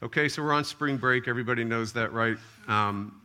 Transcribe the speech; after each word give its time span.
Okay, 0.00 0.28
so 0.28 0.44
we're 0.44 0.52
on 0.52 0.62
spring 0.62 0.96
break. 0.96 1.26
Everybody 1.26 1.64
knows 1.64 1.92
that, 1.94 2.12
right? 2.12 2.36
Um, 2.68 3.20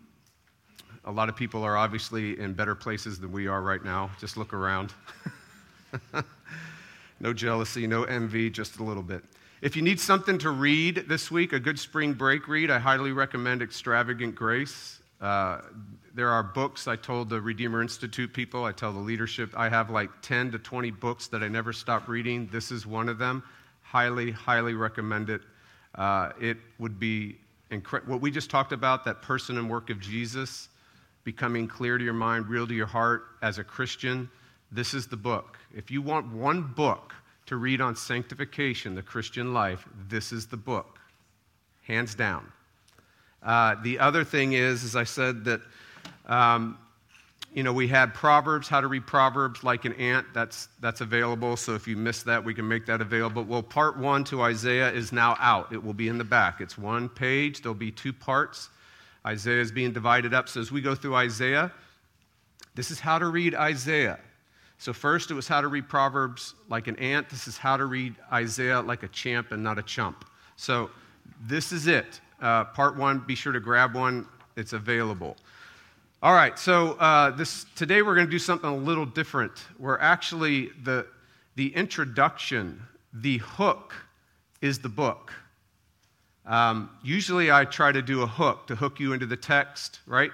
a 1.05 1.11
lot 1.11 1.29
of 1.29 1.35
people 1.35 1.61
are 1.61 1.77
obviously 1.77 2.39
in 2.39 2.53
better 2.53 2.73
places 2.73 3.19
than 3.19 3.31
we 3.31 3.45
are 3.45 3.61
right 3.61 3.85
now. 3.85 4.09
Just 4.19 4.37
look 4.37 4.53
around. 4.53 4.91
no 7.19 7.31
jealousy, 7.31 7.85
no 7.85 8.05
envy, 8.05 8.49
just 8.49 8.77
a 8.77 8.83
little 8.83 9.03
bit. 9.03 9.23
If 9.61 9.75
you 9.75 9.83
need 9.83 9.99
something 9.99 10.39
to 10.39 10.49
read 10.49 11.05
this 11.07 11.29
week, 11.29 11.53
a 11.53 11.59
good 11.59 11.77
spring 11.77 12.13
break 12.13 12.47
read, 12.47 12.71
I 12.71 12.79
highly 12.79 13.11
recommend 13.11 13.61
Extravagant 13.61 14.33
Grace. 14.33 14.99
Uh, 15.21 15.59
there 16.15 16.29
are 16.29 16.41
books. 16.41 16.87
I 16.87 16.95
told 16.95 17.29
the 17.29 17.39
Redeemer 17.39 17.83
Institute 17.83 18.33
people, 18.33 18.65
I 18.65 18.71
tell 18.71 18.91
the 18.91 18.99
leadership, 18.99 19.53
I 19.55 19.69
have 19.69 19.91
like 19.91 20.09
10 20.23 20.53
to 20.53 20.57
20 20.57 20.89
books 20.89 21.27
that 21.27 21.43
I 21.43 21.49
never 21.49 21.71
stop 21.71 22.07
reading. 22.07 22.49
This 22.51 22.71
is 22.71 22.87
one 22.87 23.09
of 23.09 23.19
them. 23.19 23.43
Highly, 23.83 24.31
highly 24.31 24.73
recommend 24.73 25.29
it. 25.29 25.41
Uh, 25.95 26.31
it 26.39 26.57
would 26.79 26.99
be 26.99 27.37
incredible. 27.71 28.13
What 28.13 28.21
we 28.21 28.31
just 28.31 28.49
talked 28.49 28.71
about, 28.71 29.05
that 29.05 29.21
person 29.21 29.57
and 29.57 29.69
work 29.69 29.89
of 29.89 29.99
Jesus 29.99 30.69
becoming 31.23 31.67
clear 31.67 31.97
to 31.97 32.03
your 32.03 32.13
mind, 32.13 32.47
real 32.47 32.67
to 32.67 32.73
your 32.73 32.87
heart 32.87 33.23
as 33.41 33.57
a 33.57 33.63
Christian, 33.63 34.29
this 34.71 34.93
is 34.93 35.07
the 35.07 35.17
book. 35.17 35.57
If 35.73 35.91
you 35.91 36.01
want 36.01 36.31
one 36.33 36.61
book 36.61 37.13
to 37.45 37.57
read 37.57 37.81
on 37.81 37.95
sanctification, 37.95 38.95
the 38.95 39.01
Christian 39.01 39.53
life, 39.53 39.87
this 40.09 40.31
is 40.31 40.47
the 40.47 40.57
book, 40.57 40.99
hands 41.83 42.15
down. 42.15 42.51
Uh, 43.41 43.75
the 43.83 43.99
other 43.99 44.23
thing 44.23 44.53
is, 44.53 44.83
as 44.83 44.95
I 44.95 45.03
said, 45.03 45.45
that 45.45 45.61
um, 46.25 46.77
you 47.53 47.63
know, 47.63 47.73
we 47.73 47.87
had 47.87 48.13
Proverbs, 48.13 48.67
how 48.67 48.81
to 48.81 48.87
read 48.87 49.05
Proverbs 49.05 49.63
like 49.63 49.85
an 49.85 49.93
ant. 49.93 50.25
That's, 50.33 50.69
that's 50.79 51.01
available. 51.01 51.55
So 51.55 51.75
if 51.75 51.87
you 51.87 51.95
missed 51.95 52.25
that, 52.25 52.43
we 52.43 52.53
can 52.53 52.67
make 52.67 52.85
that 52.87 52.99
available. 52.99 53.43
Well, 53.43 53.61
part 53.61 53.97
one 53.97 54.23
to 54.25 54.41
Isaiah 54.41 54.91
is 54.91 55.11
now 55.11 55.37
out. 55.39 55.71
It 55.71 55.83
will 55.83 55.93
be 55.93 56.07
in 56.07 56.17
the 56.17 56.23
back. 56.23 56.61
It's 56.61 56.77
one 56.77 57.09
page, 57.09 57.61
there'll 57.61 57.75
be 57.75 57.91
two 57.91 58.13
parts. 58.13 58.69
Isaiah 59.25 59.61
is 59.61 59.71
being 59.71 59.93
divided 59.93 60.33
up. 60.33 60.49
So 60.49 60.59
as 60.59 60.71
we 60.71 60.81
go 60.81 60.95
through 60.95 61.15
Isaiah, 61.15 61.71
this 62.75 62.91
is 62.91 62.99
how 62.99 63.19
to 63.19 63.27
read 63.27 63.55
Isaiah. 63.55 64.19
So, 64.79 64.91
first, 64.91 65.31
it 65.31 65.33
was 65.33 65.47
how 65.47 65.61
to 65.61 65.69
read 65.69 65.87
Proverbs 65.87 66.55
like 66.67 66.87
an 66.87 66.97
ant. 66.97 67.29
This 67.29 67.47
is 67.47 67.57
how 67.57 67.77
to 67.77 67.85
read 67.85 68.15
Isaiah 68.33 68.81
like 68.81 69.03
a 69.03 69.07
champ 69.09 69.51
and 69.51 69.63
not 69.63 69.79
a 69.79 69.83
chump. 69.83 70.25
So, 70.57 70.89
this 71.41 71.71
is 71.71 71.87
it. 71.87 72.19
Uh, 72.41 72.65
part 72.65 72.97
one, 72.97 73.19
be 73.19 73.35
sure 73.35 73.53
to 73.53 73.61
grab 73.61 73.95
one, 73.95 74.27
it's 74.57 74.73
available. 74.73 75.37
All 76.23 76.33
right, 76.33 76.57
so 76.57 76.93
uh, 76.93 77.31
this, 77.31 77.65
today 77.75 78.01
we're 78.01 78.15
going 78.15 78.27
to 78.27 78.31
do 78.31 78.39
something 78.39 78.69
a 78.69 78.73
little 78.73 79.05
different. 79.05 79.51
We're 79.77 79.99
actually, 79.99 80.69
the, 80.81 81.05
the 81.57 81.75
introduction, 81.75 82.81
the 83.13 83.39
hook 83.39 83.93
is 84.61 84.79
the 84.79 84.87
book. 84.87 85.33
Um, 86.45 86.91
usually 87.03 87.51
I 87.51 87.65
try 87.65 87.91
to 87.91 88.01
do 88.01 88.21
a 88.21 88.25
hook 88.25 88.67
to 88.67 88.75
hook 88.75 89.01
you 89.01 89.11
into 89.11 89.25
the 89.25 89.35
text, 89.35 89.99
right? 90.07 90.31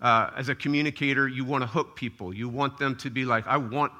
Uh, 0.00 0.30
as 0.34 0.48
a 0.48 0.54
communicator, 0.54 1.28
you 1.28 1.44
want 1.44 1.60
to 1.60 1.68
hook 1.68 1.94
people. 1.94 2.32
You 2.32 2.48
want 2.48 2.78
them 2.78 2.96
to 2.96 3.10
be 3.10 3.26
like, 3.26 3.46
I 3.46 3.58
want 3.58 3.92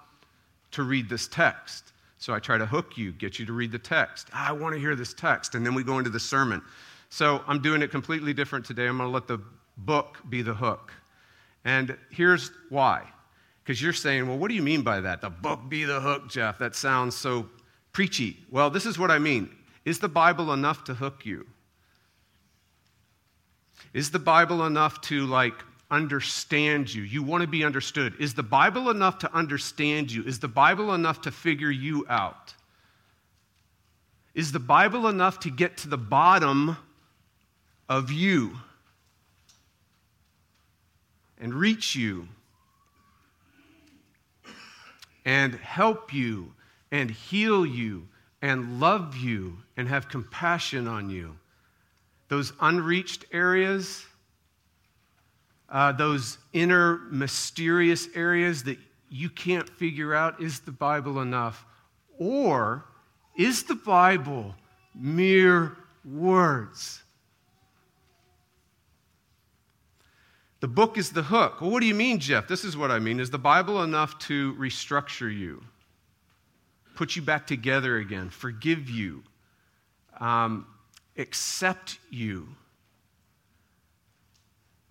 to 0.70 0.82
read 0.82 1.10
this 1.10 1.28
text. 1.28 1.92
So 2.16 2.32
I 2.32 2.38
try 2.38 2.56
to 2.56 2.64
hook 2.64 2.96
you, 2.96 3.12
get 3.12 3.38
you 3.38 3.44
to 3.44 3.52
read 3.52 3.70
the 3.70 3.78
text. 3.78 4.28
I 4.32 4.52
want 4.52 4.74
to 4.76 4.80
hear 4.80 4.96
this 4.96 5.12
text. 5.12 5.56
And 5.56 5.66
then 5.66 5.74
we 5.74 5.84
go 5.84 5.98
into 5.98 6.08
the 6.08 6.20
sermon. 6.20 6.62
So 7.10 7.42
I'm 7.46 7.60
doing 7.60 7.82
it 7.82 7.90
completely 7.90 8.32
different 8.32 8.64
today. 8.64 8.86
I'm 8.86 8.96
going 8.96 9.10
to 9.10 9.12
let 9.12 9.28
the 9.28 9.42
book 9.76 10.18
be 10.30 10.40
the 10.40 10.54
hook. 10.54 10.90
And 11.64 11.96
here's 12.10 12.50
why. 12.68 13.08
Because 13.62 13.80
you're 13.80 13.92
saying, 13.92 14.26
well, 14.26 14.38
what 14.38 14.48
do 14.48 14.54
you 14.54 14.62
mean 14.62 14.82
by 14.82 15.00
that? 15.00 15.20
The 15.20 15.30
book 15.30 15.60
be 15.68 15.84
the 15.84 16.00
hook, 16.00 16.28
Jeff. 16.28 16.58
That 16.58 16.74
sounds 16.74 17.16
so 17.16 17.48
preachy. 17.92 18.38
Well, 18.50 18.70
this 18.70 18.86
is 18.86 18.98
what 18.98 19.10
I 19.10 19.18
mean. 19.18 19.50
Is 19.84 19.98
the 19.98 20.08
Bible 20.08 20.52
enough 20.52 20.84
to 20.84 20.94
hook 20.94 21.24
you? 21.24 21.46
Is 23.92 24.10
the 24.10 24.18
Bible 24.18 24.64
enough 24.66 25.00
to 25.02 25.26
like 25.26 25.54
understand 25.90 26.92
you? 26.92 27.02
You 27.02 27.22
want 27.22 27.42
to 27.42 27.46
be 27.46 27.64
understood. 27.64 28.14
Is 28.18 28.34
the 28.34 28.42
Bible 28.42 28.90
enough 28.90 29.18
to 29.20 29.32
understand 29.34 30.10
you? 30.10 30.24
Is 30.24 30.38
the 30.38 30.48
Bible 30.48 30.94
enough 30.94 31.20
to 31.22 31.30
figure 31.30 31.70
you 31.70 32.06
out? 32.08 32.54
Is 34.34 34.50
the 34.50 34.58
Bible 34.58 35.08
enough 35.08 35.40
to 35.40 35.50
get 35.50 35.76
to 35.78 35.88
the 35.88 35.98
bottom 35.98 36.76
of 37.88 38.10
you? 38.10 38.56
And 41.42 41.52
reach 41.52 41.96
you 41.96 42.28
and 45.24 45.54
help 45.56 46.14
you 46.14 46.54
and 46.92 47.10
heal 47.10 47.66
you 47.66 48.06
and 48.40 48.78
love 48.78 49.16
you 49.16 49.58
and 49.76 49.88
have 49.88 50.08
compassion 50.08 50.86
on 50.86 51.10
you. 51.10 51.36
Those 52.28 52.52
unreached 52.60 53.24
areas, 53.32 54.06
uh, 55.68 55.90
those 55.92 56.38
inner 56.52 56.98
mysterious 57.10 58.08
areas 58.14 58.62
that 58.64 58.78
you 59.10 59.28
can't 59.28 59.68
figure 59.68 60.14
out 60.14 60.40
is 60.40 60.60
the 60.60 60.72
Bible 60.72 61.20
enough? 61.20 61.66
Or 62.18 62.84
is 63.36 63.64
the 63.64 63.74
Bible 63.74 64.54
mere 64.94 65.76
words? 66.04 67.01
The 70.62 70.68
book 70.68 70.96
is 70.96 71.10
the 71.10 71.24
hook. 71.24 71.60
Well, 71.60 71.72
what 71.72 71.80
do 71.80 71.86
you 71.86 71.94
mean, 71.94 72.20
Jeff? 72.20 72.46
This 72.46 72.62
is 72.62 72.76
what 72.76 72.92
I 72.92 73.00
mean. 73.00 73.18
Is 73.18 73.30
the 73.30 73.36
Bible 73.36 73.82
enough 73.82 74.16
to 74.20 74.54
restructure 74.54 75.36
you, 75.36 75.60
put 76.94 77.16
you 77.16 77.22
back 77.22 77.48
together 77.48 77.96
again, 77.96 78.30
forgive 78.30 78.88
you, 78.88 79.24
um, 80.20 80.64
accept 81.18 81.98
you, 82.10 82.46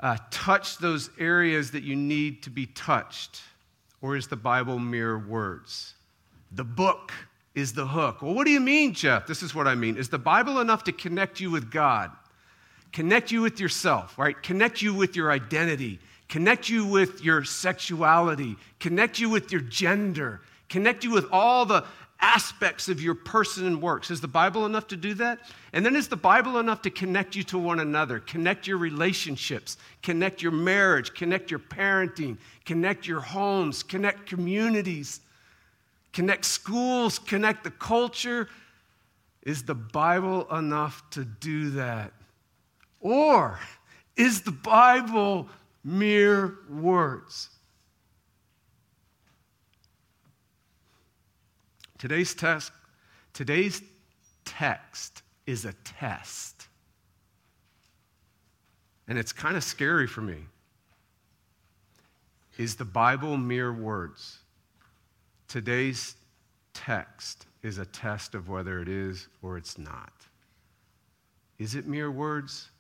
uh, 0.02 0.18
touch 0.30 0.78
those 0.78 1.10
areas 1.18 1.72
that 1.72 1.84
you 1.84 1.96
need 1.96 2.44
to 2.44 2.50
be 2.50 2.66
touched? 2.66 3.42
Or 4.02 4.18
is 4.18 4.28
the 4.28 4.36
Bible 4.36 4.78
mere 4.78 5.18
words? 5.20 5.94
The 6.52 6.66
book 6.66 7.14
is 7.56 7.72
the 7.72 7.88
hook. 7.88 8.22
Well, 8.22 8.34
what 8.34 8.46
do 8.46 8.52
you 8.52 8.60
mean, 8.60 8.94
Jeff? 8.94 9.26
This 9.26 9.42
is 9.42 9.56
what 9.56 9.70
I 9.70 9.76
mean. 9.76 9.96
Is 9.96 10.10
the 10.10 10.20
Bible 10.20 10.60
enough 10.60 10.84
to 10.84 10.92
connect 10.92 11.40
you 11.40 11.50
with 11.50 11.72
God? 11.72 12.12
Connect 12.92 13.32
you 13.32 13.42
with 13.42 13.60
yourself, 13.60 14.18
right? 14.18 14.42
Connect 14.42 14.82
you 14.82 14.94
with 14.94 15.16
your 15.16 15.32
identity, 15.32 16.00
connect 16.30 16.70
you 16.70 16.86
with 16.86 17.24
your 17.24 17.44
sexuality, 17.44 18.58
connect 18.80 19.20
you 19.20 19.30
with 19.30 19.52
your 19.52 19.62
gender, 19.62 20.42
connect 20.70 21.04
you 21.04 21.12
with 21.12 21.26
all 21.32 21.66
the 21.66 21.84
aspects 22.22 22.88
of 22.88 23.02
your 23.02 23.16
person 23.16 23.66
and 23.66 23.82
works. 23.82 24.12
Is 24.12 24.22
the 24.22 24.28
Bible 24.28 24.66
enough 24.66 24.88
to 24.90 24.96
do 24.98 25.16
that? 25.16 25.40
And 25.74 25.86
then 25.86 25.96
is 25.96 26.08
the 26.08 26.16
Bible 26.16 26.60
enough 26.60 26.84
to 26.84 26.90
connect 26.90 27.36
you 27.36 27.44
to 27.46 27.58
one 27.58 27.80
another, 27.80 28.20
connect 28.20 28.68
your 28.68 28.78
relationships, 28.78 29.78
connect 30.04 30.42
your 30.42 30.52
marriage, 30.52 31.14
connect 31.14 31.50
your 31.50 31.60
parenting, 31.60 32.38
connect 32.66 33.08
your 33.08 33.22
homes, 33.22 33.82
connect 33.82 34.28
communities, 34.28 35.22
connect 36.14 36.46
schools, 36.46 37.18
connect 37.18 37.64
the 37.64 37.72
culture? 37.72 38.48
Is 39.42 39.64
the 39.64 39.76
Bible 39.76 40.48
enough 40.56 41.04
to 41.12 41.26
do 41.26 41.72
that? 41.72 42.14
Or 43.02 43.60
is 44.16 44.44
the 44.44 44.52
Bible 44.52 45.50
mere 45.84 46.60
words? 46.70 47.50
Today's 51.98 52.34
test, 52.34 52.72
today's 53.34 53.82
text 54.44 55.22
is 55.46 55.66
a 55.66 55.74
test. 55.84 56.68
And 59.08 59.20
it's 59.20 59.34
kind 59.34 59.56
of 59.58 59.64
scary 59.64 60.08
for 60.08 60.22
me. 60.22 60.38
Is 62.58 62.76
the 62.76 62.86
Bible 62.86 63.38
mere 63.38 63.72
words? 63.72 64.40
Today's 65.48 66.16
text 66.74 67.46
is 67.62 67.78
a 67.78 67.86
test 67.86 68.34
of 68.36 68.50
whether 68.50 68.80
it 68.82 68.88
is 68.88 69.28
or 69.42 69.58
it's 69.58 69.78
not. 69.78 70.14
Is 71.60 71.76
it 71.76 71.86
mere 71.86 72.10
words? 72.10 72.71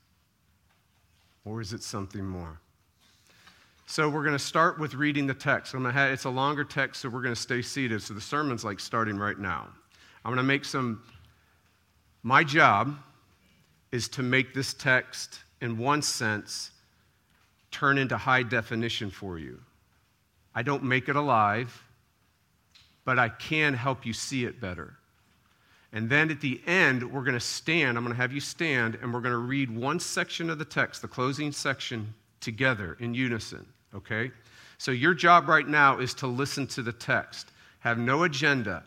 Or 1.46 1.62
is 1.62 1.74
it 1.74 1.84
something 1.84 2.26
more? 2.26 2.60
So 3.88 4.10
we're 4.10 4.24
going 4.24 4.38
to 4.38 4.40
start 4.40 4.80
with 4.80 4.94
reading 4.94 5.28
the 5.28 5.34
text. 5.34 5.74
Have, 5.74 6.12
it's 6.12 6.24
a 6.24 6.30
longer 6.30 6.64
text, 6.64 7.02
so 7.02 7.10
we're 7.10 7.22
going 7.22 7.36
to 7.36 7.42
stay 7.42 7.62
seated. 7.62 8.02
So 8.02 8.14
the 8.14 8.22
sermon's 8.22 8.64
like 8.64 8.80
starting 8.80 9.18
right 9.18 9.38
now. 9.38 9.68
I'm 10.24 10.30
going 10.30 10.38
to 10.38 10.44
make 10.44 10.64
some. 10.64 11.04
My 12.24 12.44
job 12.44 12.96
is 13.92 14.08
to 14.10 14.24
make 14.24 14.54
this 14.54 14.74
text, 14.74 15.40
in 15.60 15.78
one 15.78 16.02
sense, 16.02 16.72
turn 17.72 17.98
into 17.98 18.16
high 18.16 18.44
definition 18.44 19.10
for 19.10 19.40
you. 19.40 19.60
I 20.54 20.62
don't 20.62 20.84
make 20.84 21.10
it 21.10 21.16
alive, 21.16 21.84
but 23.04 23.18
I 23.18 23.30
can 23.30 23.74
help 23.74 24.06
you 24.06 24.14
see 24.14 24.46
it 24.46 24.62
better. 24.62 24.94
And 25.94 26.10
then 26.10 26.32
at 26.32 26.40
the 26.40 26.62
end, 26.66 27.04
we're 27.12 27.24
going 27.24 27.34
to 27.34 27.40
stand. 27.40 27.98
I'm 27.98 28.04
going 28.04 28.16
to 28.16 28.22
have 28.22 28.32
you 28.32 28.40
stand, 28.40 28.98
and 29.02 29.14
we're 29.14 29.20
going 29.20 29.34
to 29.34 29.38
read 29.38 29.70
one 29.70 30.00
section 30.00 30.50
of 30.50 30.58
the 30.58 30.66
text, 30.66 31.02
the 31.02 31.08
closing 31.08 31.52
section, 31.52 32.14
together 32.40 32.98
in 33.00 33.14
unison, 33.14 33.66
okay? 33.94 34.32
So 34.78 34.92
your 34.92 35.14
job 35.14 35.48
right 35.48 35.68
now 35.68 36.00
is 36.00 36.14
to 36.16 36.28
listen 36.28 36.66
to 36.68 36.82
the 36.82 36.94
text. 36.94 37.52
Have 37.80 37.98
no 37.98 38.24
agenda. 38.24 38.84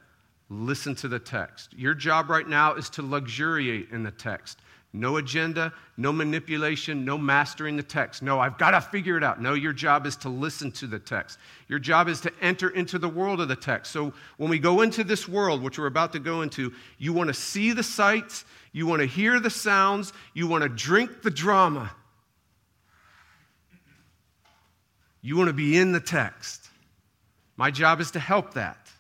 Listen 0.51 0.95
to 0.97 1.09
the 1.09 1.19
text. 1.19 1.73
Your 1.75 1.95
job 1.95 2.31
right 2.31 2.49
now 2.49 2.75
is 2.75 2.91
to 2.91 3.03
luxuriate 3.03 3.91
in 3.91 4.03
the 4.03 4.11
text. 4.11 4.61
No 4.97 5.17
agenda, 5.17 5.73
no 5.97 6.13
manipulation, 6.13 7.05
no 7.05 7.19
mastering 7.19 7.77
the 7.77 7.83
text. 7.83 8.23
No, 8.23 8.39
I've 8.39 8.57
got 8.59 8.71
to 8.71 8.81
figure 8.81 9.17
it 9.17 9.25
out. 9.25 9.43
No, 9.43 9.55
your 9.55 9.73
job 9.73 10.07
is 10.07 10.15
to 10.19 10.29
listen 10.29 10.71
to 10.71 10.87
the 10.87 11.01
text. 11.01 11.41
Your 11.67 11.81
job 11.81 12.07
is 12.07 12.21
to 12.21 12.33
enter 12.41 12.71
into 12.71 13.01
the 13.01 13.09
world 13.09 13.41
of 13.41 13.49
the 13.49 13.57
text. 13.57 13.91
So 13.91 14.13
when 14.37 14.51
we 14.51 14.61
go 14.61 14.83
into 14.83 15.03
this 15.03 15.27
world, 15.27 15.65
which 15.65 15.81
we're 15.81 15.87
about 15.87 16.13
to 16.13 16.21
go 16.21 16.43
into, 16.43 16.73
you 16.97 17.13
want 17.13 17.27
to 17.27 17.35
see 17.35 17.73
the 17.73 17.83
sights, 17.83 18.45
you 18.71 18.87
want 18.87 19.01
to 19.01 19.07
hear 19.07 19.41
the 19.41 19.51
sounds, 19.51 20.13
you 20.33 20.47
want 20.47 20.63
to 20.63 20.69
drink 20.69 21.23
the 21.23 21.31
drama. 21.31 21.91
You 25.23 25.37
want 25.37 25.49
to 25.49 25.55
be 25.55 25.77
in 25.77 25.91
the 25.91 25.99
text. 25.99 26.69
My 27.57 27.73
job 27.73 28.01
is 28.01 28.13
to 28.13 28.21
help 28.21 28.55
that. 28.55 28.93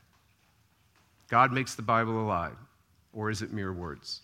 God 1.29 1.53
makes 1.53 1.77
the 1.77 1.83
Bible 1.83 2.21
alive, 2.21 2.57
or 3.13 3.31
is 3.31 3.43
it 3.43 3.53
mere 3.53 3.73
words? 3.73 4.23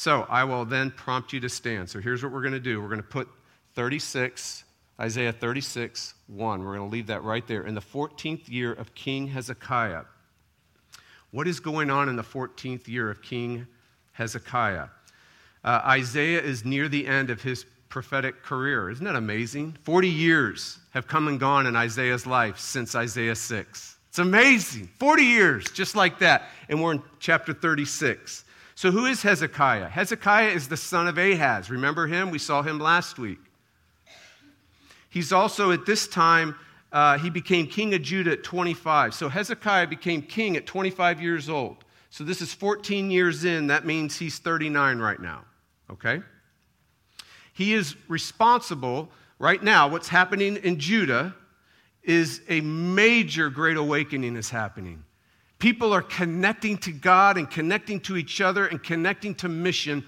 So 0.00 0.24
I 0.30 0.44
will 0.44 0.64
then 0.64 0.92
prompt 0.92 1.34
you 1.34 1.40
to 1.40 1.50
stand. 1.50 1.90
So 1.90 2.00
here's 2.00 2.22
what 2.22 2.32
we're 2.32 2.40
going 2.40 2.54
to 2.54 2.58
do 2.58 2.80
we're 2.80 2.88
going 2.88 3.02
to 3.02 3.06
put 3.06 3.28
36, 3.74 4.64
Isaiah 4.98 5.30
36, 5.30 6.14
1. 6.26 6.64
We're 6.64 6.76
going 6.76 6.88
to 6.88 6.90
leave 6.90 7.08
that 7.08 7.22
right 7.22 7.46
there. 7.46 7.66
In 7.66 7.74
the 7.74 7.82
14th 7.82 8.48
year 8.48 8.72
of 8.72 8.94
King 8.94 9.26
Hezekiah. 9.26 10.04
What 11.32 11.46
is 11.46 11.60
going 11.60 11.90
on 11.90 12.08
in 12.08 12.16
the 12.16 12.22
14th 12.22 12.88
year 12.88 13.10
of 13.10 13.20
King 13.20 13.66
Hezekiah? 14.12 14.86
Uh, 15.62 15.82
Isaiah 15.84 16.40
is 16.40 16.64
near 16.64 16.88
the 16.88 17.06
end 17.06 17.28
of 17.28 17.42
his 17.42 17.66
prophetic 17.90 18.42
career. 18.42 18.88
Isn't 18.88 19.04
that 19.04 19.16
amazing? 19.16 19.76
40 19.82 20.08
years 20.08 20.78
have 20.92 21.08
come 21.08 21.28
and 21.28 21.38
gone 21.38 21.66
in 21.66 21.76
Isaiah's 21.76 22.26
life 22.26 22.58
since 22.58 22.94
Isaiah 22.94 23.36
6. 23.36 23.96
It's 24.08 24.18
amazing. 24.18 24.88
40 24.98 25.22
years, 25.24 25.70
just 25.72 25.94
like 25.94 26.20
that. 26.20 26.44
And 26.70 26.82
we're 26.82 26.92
in 26.92 27.02
chapter 27.18 27.52
36. 27.52 28.46
So, 28.80 28.90
who 28.90 29.04
is 29.04 29.20
Hezekiah? 29.20 29.90
Hezekiah 29.90 30.48
is 30.48 30.68
the 30.68 30.76
son 30.78 31.06
of 31.06 31.18
Ahaz. 31.18 31.68
Remember 31.68 32.06
him? 32.06 32.30
We 32.30 32.38
saw 32.38 32.62
him 32.62 32.80
last 32.80 33.18
week. 33.18 33.38
He's 35.10 35.34
also 35.34 35.70
at 35.70 35.84
this 35.84 36.08
time, 36.08 36.54
uh, 36.90 37.18
he 37.18 37.28
became 37.28 37.66
king 37.66 37.92
of 37.92 38.00
Judah 38.00 38.32
at 38.32 38.42
25. 38.42 39.12
So, 39.12 39.28
Hezekiah 39.28 39.86
became 39.86 40.22
king 40.22 40.56
at 40.56 40.64
25 40.64 41.20
years 41.20 41.50
old. 41.50 41.84
So, 42.08 42.24
this 42.24 42.40
is 42.40 42.54
14 42.54 43.10
years 43.10 43.44
in. 43.44 43.66
That 43.66 43.84
means 43.84 44.16
he's 44.16 44.38
39 44.38 44.98
right 44.98 45.20
now. 45.20 45.44
Okay? 45.90 46.22
He 47.52 47.74
is 47.74 47.96
responsible 48.08 49.10
right 49.38 49.62
now. 49.62 49.88
What's 49.88 50.08
happening 50.08 50.56
in 50.56 50.78
Judah 50.78 51.34
is 52.02 52.40
a 52.48 52.62
major 52.62 53.50
great 53.50 53.76
awakening 53.76 54.36
is 54.36 54.48
happening. 54.48 55.04
People 55.60 55.92
are 55.92 56.02
connecting 56.02 56.78
to 56.78 56.90
God 56.90 57.36
and 57.36 57.48
connecting 57.48 58.00
to 58.00 58.16
each 58.16 58.40
other 58.40 58.66
and 58.66 58.82
connecting 58.82 59.34
to 59.36 59.48
mission 59.48 60.04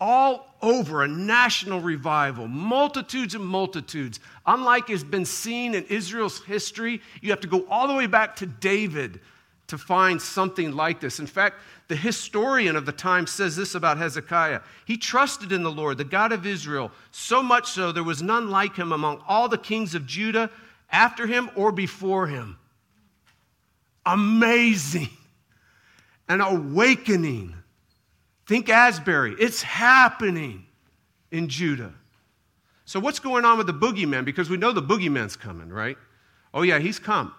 all 0.00 0.52
over 0.60 1.04
a 1.04 1.08
national 1.08 1.80
revival, 1.80 2.48
multitudes 2.48 3.36
and 3.36 3.46
multitudes. 3.46 4.18
Unlike 4.46 4.88
has 4.88 5.04
been 5.04 5.24
seen 5.24 5.76
in 5.76 5.84
Israel's 5.84 6.42
history, 6.42 7.00
you 7.22 7.30
have 7.30 7.40
to 7.40 7.46
go 7.46 7.64
all 7.70 7.86
the 7.86 7.94
way 7.94 8.08
back 8.08 8.34
to 8.36 8.46
David 8.46 9.20
to 9.68 9.78
find 9.78 10.20
something 10.20 10.72
like 10.72 11.00
this. 11.00 11.20
In 11.20 11.26
fact, 11.26 11.60
the 11.86 11.96
historian 11.96 12.74
of 12.74 12.84
the 12.84 12.92
time 12.92 13.28
says 13.28 13.54
this 13.54 13.76
about 13.76 13.98
Hezekiah. 13.98 14.60
He 14.86 14.96
trusted 14.96 15.52
in 15.52 15.62
the 15.62 15.70
Lord, 15.70 15.98
the 15.98 16.04
God 16.04 16.32
of 16.32 16.44
Israel, 16.46 16.90
so 17.12 17.44
much 17.44 17.70
so 17.70 17.92
there 17.92 18.02
was 18.02 18.22
none 18.22 18.50
like 18.50 18.74
him 18.74 18.90
among 18.90 19.22
all 19.28 19.48
the 19.48 19.56
kings 19.56 19.94
of 19.94 20.04
Judah 20.04 20.50
after 20.90 21.28
him 21.28 21.48
or 21.54 21.70
before 21.70 22.26
him 22.26 22.58
amazing, 24.06 25.10
an 26.28 26.40
awakening. 26.40 27.54
Think 28.46 28.68
Asbury, 28.68 29.34
it's 29.38 29.62
happening 29.62 30.64
in 31.32 31.48
Judah. 31.48 31.92
So, 32.84 33.00
what's 33.00 33.18
going 33.18 33.44
on 33.44 33.58
with 33.58 33.66
the 33.66 33.74
boogeyman? 33.74 34.24
Because 34.24 34.48
we 34.48 34.56
know 34.56 34.72
the 34.72 34.82
boogeyman's 34.82 35.34
coming, 35.34 35.68
right? 35.68 35.98
Oh, 36.54 36.62
yeah, 36.62 36.78
he's 36.78 37.00
come. 37.00 37.34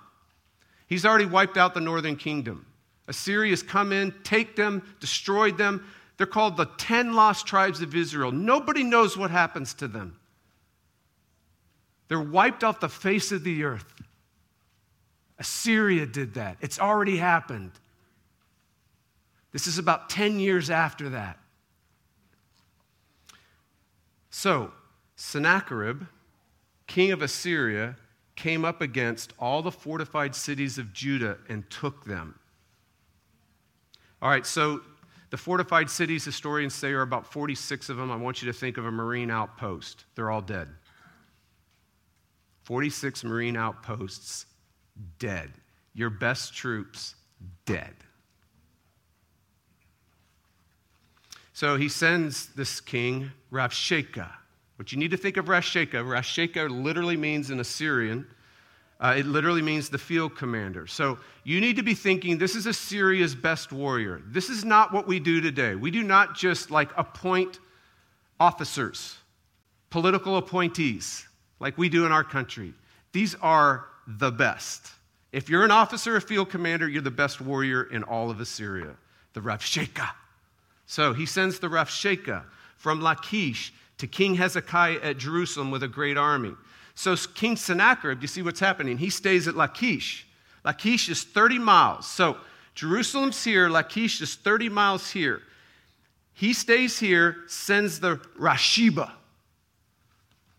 He's 0.87 1.05
already 1.05 1.25
wiped 1.25 1.57
out 1.57 1.73
the 1.73 1.79
northern 1.79 2.17
kingdom. 2.17 2.65
Assyria's 3.07 3.63
come 3.63 3.93
in, 3.93 4.13
take 4.23 4.57
them, 4.57 4.83
destroyed 4.99 5.57
them. 5.57 5.85
They're 6.17 6.27
called 6.27 6.57
the 6.57 6.65
10 6.77 7.13
lost 7.13 7.47
tribes 7.47 7.81
of 7.81 7.95
Israel. 7.95 8.31
Nobody 8.31 8.83
knows 8.83 9.17
what 9.17 9.31
happens 9.31 9.73
to 9.75 9.87
them. 9.87 10.19
They're 12.09 12.19
wiped 12.19 12.63
off 12.63 12.79
the 12.79 12.89
face 12.89 13.31
of 13.31 13.43
the 13.43 13.63
earth. 13.63 13.85
Assyria 15.39 16.05
did 16.05 16.33
that. 16.35 16.57
It's 16.61 16.79
already 16.79 17.17
happened. 17.17 17.71
This 19.51 19.67
is 19.67 19.77
about 19.77 20.09
10 20.09 20.39
years 20.39 20.69
after 20.69 21.09
that. 21.09 21.37
So, 24.29 24.71
Sennacherib, 25.15 26.03
king 26.85 27.11
of 27.11 27.21
Assyria, 27.21 27.95
came 28.35 28.63
up 28.63 28.81
against 28.81 29.33
all 29.39 29.61
the 29.61 29.71
fortified 29.71 30.35
cities 30.35 30.77
of 30.77 30.93
Judah 30.93 31.37
and 31.49 31.67
took 31.69 32.05
them. 32.05 32.39
All 34.21 34.29
right, 34.29 34.45
so 34.45 34.81
the 35.29 35.37
fortified 35.37 35.89
cities, 35.89 36.23
historians 36.23 36.73
say, 36.73 36.91
are 36.91 37.01
about 37.01 37.31
46 37.31 37.89
of 37.89 37.97
them. 37.97 38.11
I 38.11 38.15
want 38.15 38.41
you 38.41 38.51
to 38.51 38.57
think 38.57 38.77
of 38.77 38.85
a 38.85 38.91
Marine 38.91 39.31
outpost. 39.31 40.05
They're 40.15 40.29
all 40.29 40.41
dead. 40.41 40.69
46 42.63 43.23
Marine 43.23 43.57
outposts 43.57 44.45
dead. 45.19 45.51
Your 45.93 46.09
best 46.09 46.53
troops, 46.53 47.15
dead. 47.65 47.93
So 51.53 51.75
he 51.75 51.89
sends 51.89 52.47
this 52.53 52.79
king, 52.79 53.31
Rabshakeh. 53.51 54.31
What 54.75 54.91
you 54.91 54.99
need 54.99 55.09
to 55.11 55.17
think 55.17 55.37
of 55.37 55.45
Rabshakeh, 55.45 55.91
Rabshakeh 55.91 56.69
literally 56.83 57.17
means 57.17 57.49
in 57.49 57.59
Assyrian, 57.59 58.27
uh, 58.99 59.15
it 59.17 59.25
literally 59.25 59.61
means 59.61 59.89
the 59.89 59.97
field 59.97 60.35
commander. 60.35 60.87
So 60.87 61.17
you 61.43 61.59
need 61.61 61.75
to 61.75 61.83
be 61.83 61.93
thinking 61.93 62.37
this 62.37 62.55
is 62.55 62.65
Assyria's 62.65 63.35
best 63.35 63.71
warrior. 63.71 64.21
This 64.27 64.49
is 64.49 64.65
not 64.65 64.93
what 64.93 65.07
we 65.07 65.19
do 65.19 65.41
today. 65.41 65.75
We 65.75 65.91
do 65.91 66.03
not 66.03 66.35
just 66.35 66.71
like 66.71 66.89
appoint 66.97 67.59
officers, 68.39 69.17
political 69.89 70.37
appointees, 70.37 71.27
like 71.59 71.77
we 71.77 71.89
do 71.89 72.05
in 72.05 72.11
our 72.11 72.23
country. 72.23 72.73
These 73.13 73.35
are 73.35 73.85
the 74.07 74.31
best. 74.31 74.91
If 75.31 75.49
you're 75.49 75.65
an 75.65 75.71
officer 75.71 76.15
or 76.15 76.21
field 76.21 76.49
commander, 76.49 76.87
you're 76.87 77.01
the 77.01 77.11
best 77.11 77.41
warrior 77.41 77.83
in 77.83 78.03
all 78.03 78.31
of 78.31 78.39
Assyria, 78.39 78.95
the 79.33 79.41
Rabshakeh. 79.41 80.09
So 80.85 81.13
he 81.13 81.25
sends 81.25 81.59
the 81.59 81.67
Rabshakeh 81.67 82.43
from 82.77 83.01
Lachish 83.01 83.73
to 83.97 84.07
King 84.07 84.35
Hezekiah 84.35 84.99
at 85.03 85.17
Jerusalem 85.17 85.69
with 85.69 85.83
a 85.83 85.87
great 85.87 86.17
army. 86.17 86.53
So 86.95 87.15
King 87.15 87.57
Sennacherib, 87.57 88.21
you 88.21 88.27
see 88.27 88.41
what's 88.41 88.59
happening? 88.59 88.97
He 88.97 89.09
stays 89.09 89.47
at 89.47 89.55
Lachish. 89.55 90.25
Lachish 90.63 91.09
is 91.09 91.23
30 91.23 91.59
miles. 91.59 92.07
So 92.07 92.37
Jerusalem's 92.73 93.43
here, 93.43 93.69
Lachish 93.69 94.21
is 94.21 94.35
30 94.35 94.69
miles 94.69 95.11
here. 95.11 95.41
He 96.33 96.53
stays 96.53 96.99
here, 96.99 97.37
sends 97.47 97.99
the 97.99 98.17
Rabshakeh 98.39 99.11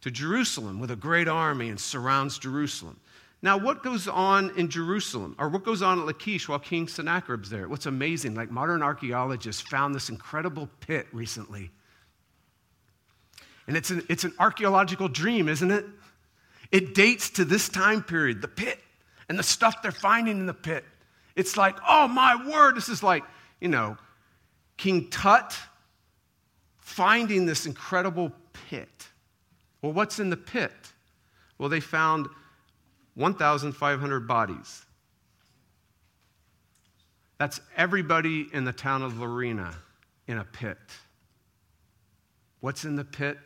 to 0.01 0.11
Jerusalem 0.11 0.81
with 0.81 0.91
a 0.91 0.97
great 0.97 1.29
army 1.29 1.69
and 1.69 1.81
surrounds 1.81 2.39
Jerusalem. 2.39 2.99
Now, 3.41 3.57
what 3.57 3.85
goes 3.85 4.09
on 4.09 4.51
in 4.57 4.69
Jerusalem, 4.69 5.37
or 5.39 5.49
what 5.49 5.65
goes 5.65 5.81
on 5.81 6.01
at 6.01 6.07
Lachish 6.07 6.49
while 6.49 6.59
King 6.59 6.89
Sennacherib's 6.89 7.51
there? 7.51 7.69
What's 7.69 7.87
amazing, 7.87 8.35
like 8.35 8.51
modern 8.51 8.83
archaeologists 8.83 9.63
found 9.63 9.95
this 9.95 10.09
incredible 10.09 10.69
pit 10.81 11.07
recently. 11.13 11.71
And 13.69 13.77
it's 13.77 13.91
an, 13.91 14.03
it's 14.09 14.25
an 14.25 14.33
archaeological 14.41 15.09
dream, 15.09 15.49
isn't 15.49 15.71
it? 15.71 15.85
It 16.73 16.95
dates 16.95 17.31
to 17.31 17.45
this 17.45 17.69
time 17.69 18.03
period, 18.03 18.43
the 18.43 18.49
pit, 18.49 18.81
and 19.29 19.39
the 19.39 19.43
stuff 19.45 19.83
they're 19.83 19.93
finding 19.93 20.39
in 20.41 20.47
the 20.47 20.55
pit. 20.55 20.85
It's 21.37 21.57
like, 21.57 21.77
oh 21.89 22.09
my 22.09 22.45
word, 22.49 22.77
this 22.77 22.89
is 22.89 23.03
like, 23.03 23.23
you 23.61 23.69
know, 23.69 23.97
King 24.77 25.09
Tut 25.11 25.57
finding 26.81 27.47
this 27.47 27.67
incredible 27.67 28.33
pit. 28.69 29.09
Well, 29.83 29.93
what's 29.93 30.19
in 30.19 30.31
the 30.31 30.37
pit? 30.37 30.73
Well, 31.59 31.69
they 31.69 31.81
found 31.81 32.29
1,500 33.19 34.29
bodies. 34.29 34.87
That's 37.39 37.61
everybody 37.77 38.47
in 38.53 38.65
the 38.65 38.73
town 38.73 39.03
of 39.03 39.15
Larina 39.15 39.75
in 40.29 40.39
a 40.39 40.45
pit. 40.45 40.79
What's 42.61 42.85
in 42.85 42.95
the 42.95 43.05
pit? 43.05 43.39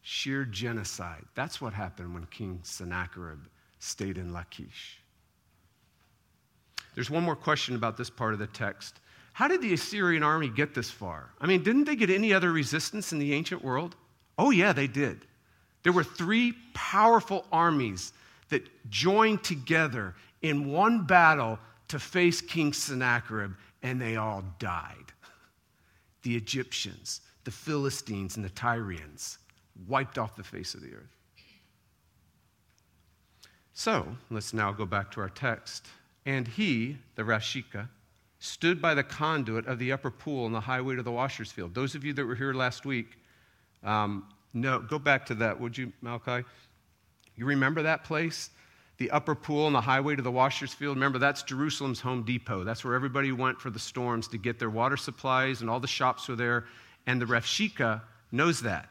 Sheer 0.00 0.46
genocide. 0.46 1.24
That's 1.34 1.60
what 1.60 1.74
happened 1.74 2.14
when 2.14 2.24
King 2.26 2.60
Sennacherib 2.62 3.40
stayed 3.78 4.16
in 4.16 4.32
Lachish. 4.32 4.98
There's 6.94 7.10
one 7.10 7.22
more 7.22 7.36
question 7.36 7.74
about 7.74 7.98
this 7.98 8.08
part 8.08 8.32
of 8.32 8.38
the 8.38 8.46
text. 8.46 8.98
How 9.34 9.46
did 9.46 9.60
the 9.60 9.74
Assyrian 9.74 10.22
army 10.22 10.48
get 10.48 10.74
this 10.74 10.90
far? 10.90 11.28
I 11.38 11.46
mean, 11.46 11.62
didn't 11.62 11.84
they 11.84 11.96
get 11.96 12.08
any 12.08 12.32
other 12.32 12.50
resistance 12.50 13.12
in 13.12 13.18
the 13.18 13.34
ancient 13.34 13.62
world? 13.62 13.94
Oh, 14.38 14.50
yeah, 14.50 14.72
they 14.72 14.86
did. 14.86 15.26
There 15.82 15.92
were 15.92 16.02
three 16.02 16.54
powerful 16.72 17.44
armies 17.52 18.14
that 18.48 18.68
joined 18.90 19.44
together 19.44 20.14
in 20.42 20.70
one 20.70 21.04
battle 21.04 21.58
to 21.88 21.98
face 21.98 22.40
King 22.40 22.72
Sennacherib, 22.72 23.52
and 23.82 24.00
they 24.00 24.16
all 24.16 24.44
died. 24.58 25.12
The 26.22 26.36
Egyptians. 26.36 27.20
the 27.44 27.50
Philistines, 27.50 28.36
and 28.36 28.44
the 28.44 28.50
Tyrians, 28.50 29.38
wiped 29.86 30.18
off 30.18 30.36
the 30.36 30.42
face 30.42 30.74
of 30.74 30.82
the 30.82 30.92
earth. 30.92 31.16
So 33.72 34.06
let's 34.28 34.52
now 34.52 34.72
go 34.72 34.84
back 34.84 35.10
to 35.12 35.20
our 35.20 35.30
text. 35.30 35.86
And 36.26 36.46
he, 36.46 36.98
the 37.14 37.22
Rabshakeh, 37.22 37.88
stood 38.40 38.82
by 38.82 38.92
the 38.92 39.04
conduit 39.04 39.66
of 39.66 39.78
the 39.78 39.92
upper 39.92 40.10
pool 40.10 40.44
on 40.44 40.52
the 40.52 40.60
highway 40.60 40.96
to 40.96 41.02
the 41.02 41.12
washer's 41.12 41.50
field. 41.50 41.74
Those 41.74 41.94
of 41.94 42.04
you 42.04 42.12
that 42.12 42.26
were 42.26 42.34
here 42.34 42.52
last 42.52 42.84
week, 42.84 43.16
um, 43.82 44.26
no, 44.52 44.80
go 44.80 44.98
back 44.98 45.24
to 45.26 45.34
that, 45.36 45.58
would 45.58 45.78
you, 45.78 45.92
Malachi? 46.02 46.44
You 47.38 47.46
remember 47.46 47.82
that 47.82 48.04
place? 48.04 48.50
The 48.98 49.12
upper 49.12 49.36
pool 49.36 49.66
on 49.66 49.72
the 49.72 49.80
highway 49.80 50.16
to 50.16 50.22
the 50.22 50.30
washer's 50.30 50.74
field. 50.74 50.96
Remember, 50.96 51.20
that's 51.20 51.44
Jerusalem's 51.44 52.00
Home 52.00 52.24
Depot. 52.24 52.64
That's 52.64 52.84
where 52.84 52.94
everybody 52.94 53.30
went 53.30 53.60
for 53.60 53.70
the 53.70 53.78
storms 53.78 54.26
to 54.28 54.38
get 54.38 54.58
their 54.58 54.70
water 54.70 54.96
supplies, 54.96 55.60
and 55.60 55.70
all 55.70 55.78
the 55.78 55.86
shops 55.86 56.28
were 56.28 56.34
there. 56.34 56.64
And 57.06 57.22
the 57.22 57.26
Rabshakeh 57.26 58.02
knows 58.32 58.60
that. 58.62 58.88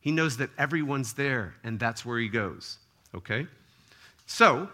He 0.00 0.10
knows 0.10 0.36
that 0.38 0.50
everyone's 0.58 1.12
there, 1.12 1.54
and 1.62 1.78
that's 1.78 2.04
where 2.04 2.18
he 2.18 2.28
goes. 2.28 2.78
Okay? 3.14 3.46
So, 4.26 4.68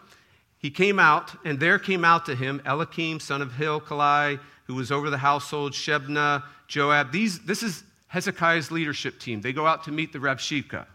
he 0.59 0.71
came 0.71 0.99
out, 0.99 1.33
and 1.45 1.61
there 1.61 1.79
came 1.79 2.07
out 2.07 2.25
to 2.27 2.35
him 2.35 2.63
Eliakim, 2.65 3.21
son 3.21 3.43
of 3.43 3.53
Hilkiah, 3.53 4.39
who 4.65 4.75
was 4.75 4.91
over 4.91 5.11
the 5.11 5.19
household, 5.19 5.73
Shebna, 5.73 6.45
Joab. 6.67 7.13
These, 7.13 7.41
this 7.41 7.63
is 7.63 7.85
Hezekiah's 8.09 8.71
leadership 8.71 9.21
team. 9.21 9.43
They 9.43 9.53
go 9.53 9.67
out 9.67 9.85
to 9.85 9.93
meet 9.93 10.15
the 10.15 10.19
Rabshakeh. 10.19 10.87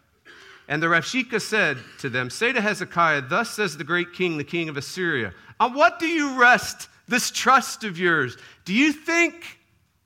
And 0.68 0.84
the 0.84 0.88
Rabshakeh 0.88 1.42
said 1.42 1.78
to 2.00 2.10
them, 2.10 2.30
Say 2.30 2.52
to 2.52 2.62
Hezekiah, 2.62 3.24
Thus 3.30 3.52
says 3.52 3.78
the 3.78 3.84
great 3.84 4.14
king, 4.14 4.38
the 4.38 4.44
king 4.44 4.68
of 4.70 4.78
Assyria, 4.78 5.34
On 5.60 5.74
what 5.74 6.00
do 6.00 6.08
you 6.08 6.40
rest 6.40 6.90
this 7.08 7.32
trust 7.32 7.84
of 7.84 7.98
yours? 7.98 8.38
Do 8.66 8.74
you 8.74 8.92
think, 8.92 9.60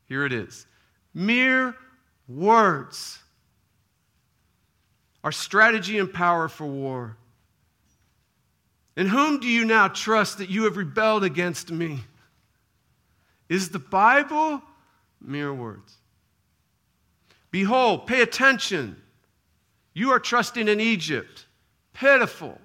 here 0.08 0.26
it 0.26 0.34
is, 0.34 0.68
mere 1.14 1.76
words 2.28 3.20
are 5.24 5.32
strategy 5.32 5.98
and 5.98 6.14
power 6.14 6.48
for 6.48 6.66
war? 6.66 7.18
In 8.96 9.08
whom 9.08 9.40
do 9.40 9.48
you 9.48 9.66
now 9.66 9.88
trust 9.88 10.38
that 10.38 10.50
you 10.50 10.66
have 10.66 10.78
rebelled 10.78 11.24
against 11.24 11.72
me? 11.72 12.02
Is 13.50 13.70
the 13.70 13.80
Bible 13.80 14.62
mere 15.20 15.54
words? 15.54 15.96
Behold, 17.50 18.06
pay 18.08 18.22
attention. 18.22 19.01
You 19.94 20.12
are 20.12 20.20
trusting 20.20 20.68
in 20.68 20.80
Egypt. 20.80 21.46
Pitiful. 21.94 22.60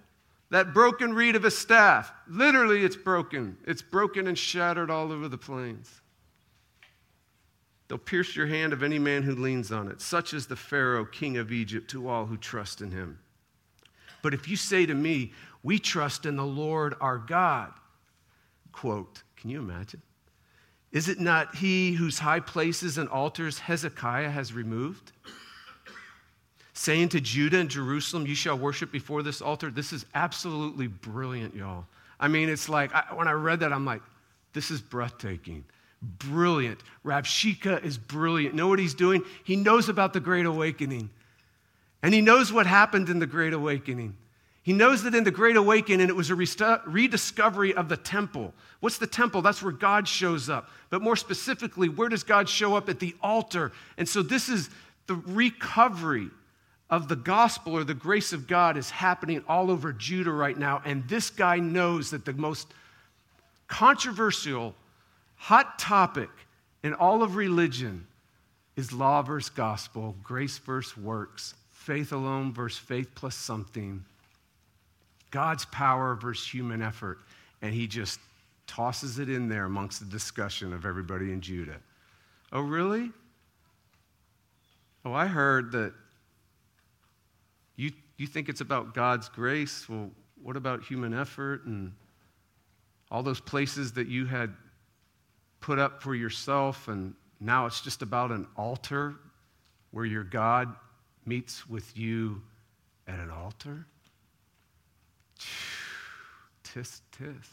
That 0.50 0.73
broken 0.73 1.12
reed 1.12 1.35
of 1.35 1.45
a 1.45 1.50
staff. 1.50 2.12
Literally, 2.28 2.85
it's 2.85 2.97
broken. 2.97 3.56
It's 3.66 3.83
broken 3.83 4.28
and 4.28 4.38
shattered 4.38 4.90
all 4.90 5.11
over 5.11 5.28
the 5.28 5.38
plains. 5.38 6.00
They'll 7.88 7.99
pierce 7.99 8.35
your 8.35 8.47
hand 8.47 8.73
of 8.73 8.83
any 8.83 8.99
man 8.99 9.23
who 9.23 9.35
leans 9.35 9.71
on 9.73 9.88
it. 9.88 10.00
Such 10.00 10.35
is 10.35 10.47
the 10.47 10.56
Pharaoh, 10.56 11.04
king 11.04 11.37
of 11.37 11.52
Egypt, 11.52 11.90
to 11.90 12.09
all 12.09 12.26
who 12.26 12.37
trust 12.37 12.80
in 12.80 12.90
him. 12.90 13.18
But 14.23 14.35
if 14.35 14.49
you 14.49 14.56
say 14.56 14.87
to 14.87 14.95
me, 14.95 15.33
We 15.62 15.78
trust 15.78 16.26
in 16.26 16.37
the 16.37 16.47
Lord 16.47 16.95
our 17.00 17.18
God, 17.18 17.73
quote, 18.73 19.23
can 19.37 19.50
you 19.50 19.59
imagine? 19.59 20.02
Is 20.92 21.09
it 21.09 21.21
not 21.21 21.56
he 21.56 21.92
whose 21.92 22.18
high 22.18 22.40
places 22.40 22.99
and 22.99 23.09
altars 23.09 23.59
Hezekiah 23.59 24.30
has 24.30 24.52
removed? 24.52 25.12
Saying 26.78 27.09
to 27.11 27.23
Judah 27.23 27.59
and 27.59 27.71
Jerusalem, 27.71 28.26
You 28.26 28.35
shall 28.35 28.59
worship 28.59 28.92
before 28.92 29.23
this 29.23 29.40
altar. 29.40 29.71
This 29.71 29.95
is 29.95 30.04
absolutely 30.14 30.88
brilliant, 30.88 31.54
y'all. 31.54 31.87
I 32.21 32.28
mean, 32.28 32.50
it's 32.50 32.68
like, 32.68 32.95
I, 32.95 33.14
when 33.14 33.28
I 33.28 33.33
read 33.33 33.61
that, 33.61 33.73
I'm 33.73 33.87
like, 33.87 34.02
This 34.52 34.71
is 34.71 34.83
breathtaking. 34.83 35.64
Brilliant. 36.02 36.83
Rabshakeh 37.02 37.83
is 37.83 37.97
brilliant. 37.97 38.54
Know 38.54 38.68
what 38.68 38.78
he's 38.78 38.92
doing? 38.92 39.23
He 39.42 39.56
knows 39.56 39.88
about 39.88 40.12
the 40.12 40.21
Great 40.21 40.45
Awakening. 40.45 41.09
And 42.02 42.12
he 42.12 42.21
knows 42.21 42.52
what 42.52 42.66
happened 42.66 43.09
in 43.09 43.21
the 43.21 43.26
Great 43.26 43.54
Awakening. 43.54 44.14
He 44.62 44.75
knows 44.75 45.02
that 45.04 45.14
in 45.14 45.25
the 45.25 45.30
Great 45.30 45.56
Awakening, 45.56 46.11
it 46.11 46.14
was 46.14 46.28
a 46.28 46.35
rediscovery 46.35 47.73
of 47.73 47.88
the 47.88 47.97
temple. 47.97 48.52
What's 48.80 48.99
the 48.99 49.06
temple? 49.06 49.40
That's 49.40 49.62
where 49.62 49.73
God 49.73 50.06
shows 50.06 50.50
up. 50.50 50.68
But 50.90 51.00
more 51.00 51.16
specifically, 51.16 51.88
where 51.88 52.11
does 52.11 52.23
God 52.23 52.50
show 52.50 52.76
up? 52.76 52.90
At 52.90 53.00
the 53.00 53.16
altar. 53.23 53.73
And 53.97 54.06
so 54.06 54.23
this 54.23 54.50
is 54.50 54.68
the 55.06 55.14
recovery 55.14 56.28
of 56.88 57.09
the 57.09 57.16
gospel 57.16 57.76
or 57.76 57.85
the 57.85 57.95
grace 57.95 58.33
of 58.33 58.47
God 58.47 58.76
is 58.76 58.90
happening 58.90 59.43
all 59.49 59.71
over 59.71 59.93
Judah 59.93 60.31
right 60.31 60.57
now. 60.57 60.83
And 60.85 61.07
this 61.09 61.31
guy 61.31 61.59
knows 61.59 62.11
that 62.11 62.25
the 62.25 62.33
most 62.33 62.69
controversial, 63.66 64.75
hot 65.35 65.78
topic 65.78 66.31
in 66.85 66.95
all 66.95 67.23
of 67.23 67.35
religion 67.35 68.07
is 68.76 68.93
law 68.93 69.23
versus 69.23 69.50
gospel, 69.50 70.14
grace 70.23 70.59
versus 70.59 70.97
works, 70.97 71.55
faith 71.73 72.12
alone 72.12 72.52
versus 72.52 72.78
faith 72.78 73.09
plus 73.14 73.35
something. 73.35 74.05
God's 75.31 75.64
power 75.66 76.14
versus 76.14 76.47
human 76.47 76.83
effort. 76.83 77.19
And 77.62 77.75
he 77.75 77.87
just 77.87 78.21
tosses 78.66 79.19
it 79.19 79.28
in 79.28 79.49
there 79.49 79.64
amongst 79.64 80.00
the 80.00 80.07
discussion 80.07 80.73
of 80.73 80.85
everybody 80.85 81.33
in 81.33 81.40
Judah. 81.40 81.78
Oh, 82.52 82.61
really? 82.61 83.11
Oh, 85.05 85.12
I 85.12 85.26
heard 85.26 85.73
that 85.73 85.93
you, 88.16 88.26
think 88.26 88.49
it's 88.49 88.61
about 88.61 88.94
God's 88.94 89.28
grace. 89.28 89.88
Well, 89.88 90.11
what 90.42 90.56
about 90.56 90.82
human 90.82 91.12
effort 91.12 91.64
and 91.64 91.92
all 93.11 93.23
those 93.23 93.40
places 93.40 93.92
that 93.92 94.08
you 94.08 94.26
had 94.26 94.54
put 95.61 95.78
up 95.78 96.02
for 96.02 96.14
yourself, 96.14 96.88
and 96.88 97.14
now 97.40 97.66
it's 97.66 97.80
just 97.80 98.02
about 98.02 98.30
an 98.30 98.46
altar 98.56 99.14
where 99.90 100.04
your 100.04 100.25
God 100.25 100.75
meets 101.25 101.68
with 101.68 101.96
you 101.96 102.42
at 103.06 103.18
an 103.18 103.30
altar? 103.30 103.87
Tisk, 106.64 107.00
tisk. 107.12 107.49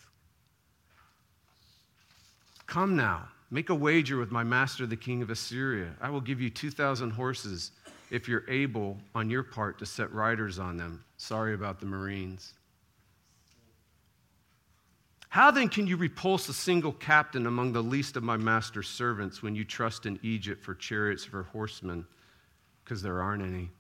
Come 2.65 2.96
now, 2.96 3.27
make 3.51 3.70
a 3.70 3.75
wager 3.75 4.17
with 4.17 4.32
my 4.32 4.43
master, 4.43 4.86
the 4.86 4.96
king 4.96 5.22
of 5.22 5.29
Assyria. 5.29 5.91
I 6.01 6.10
will 6.10 6.22
give 6.22 6.41
you 6.41 6.50
2,000 6.50 7.12
horses 7.12 7.72
if 8.10 8.28
you're 8.28 8.50
able 8.50 8.98
on 9.16 9.30
your 9.30 9.44
part 9.44 9.80
to 9.80 9.86
set 9.86 10.12
riders 10.14 10.60
on 10.60 10.78
them. 10.78 11.04
Sorry 11.18 11.54
about 11.54 11.80
the 11.80 11.86
Marines. 11.86 12.54
How 15.30 15.50
then 15.50 15.68
can 15.68 15.88
you 15.88 15.98
repulse 15.98 16.48
a 16.48 16.54
single 16.54 16.92
captain 16.92 17.48
among 17.48 17.74
the 17.74 17.82
least 17.82 18.16
of 18.16 18.22
my 18.24 18.38
master's 18.38 18.88
servants 18.88 19.42
when 19.42 19.56
you 19.56 19.64
trust 19.64 20.06
in 20.06 20.20
Egypt 20.22 20.64
for 20.64 20.76
chariots 20.76 21.26
for 21.26 21.44
horsemen? 21.44 22.06
Because 22.84 23.02
there 23.02 23.20
aren't 23.20 23.42
any. 23.42 23.72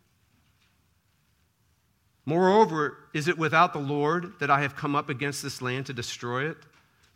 Moreover, 2.25 2.97
is 3.13 3.27
it 3.27 3.37
without 3.37 3.73
the 3.73 3.79
Lord 3.79 4.33
that 4.39 4.49
I 4.49 4.61
have 4.61 4.75
come 4.75 4.95
up 4.95 5.09
against 5.09 5.43
this 5.43 5.61
land 5.61 5.85
to 5.87 5.93
destroy 5.93 6.49
it? 6.49 6.57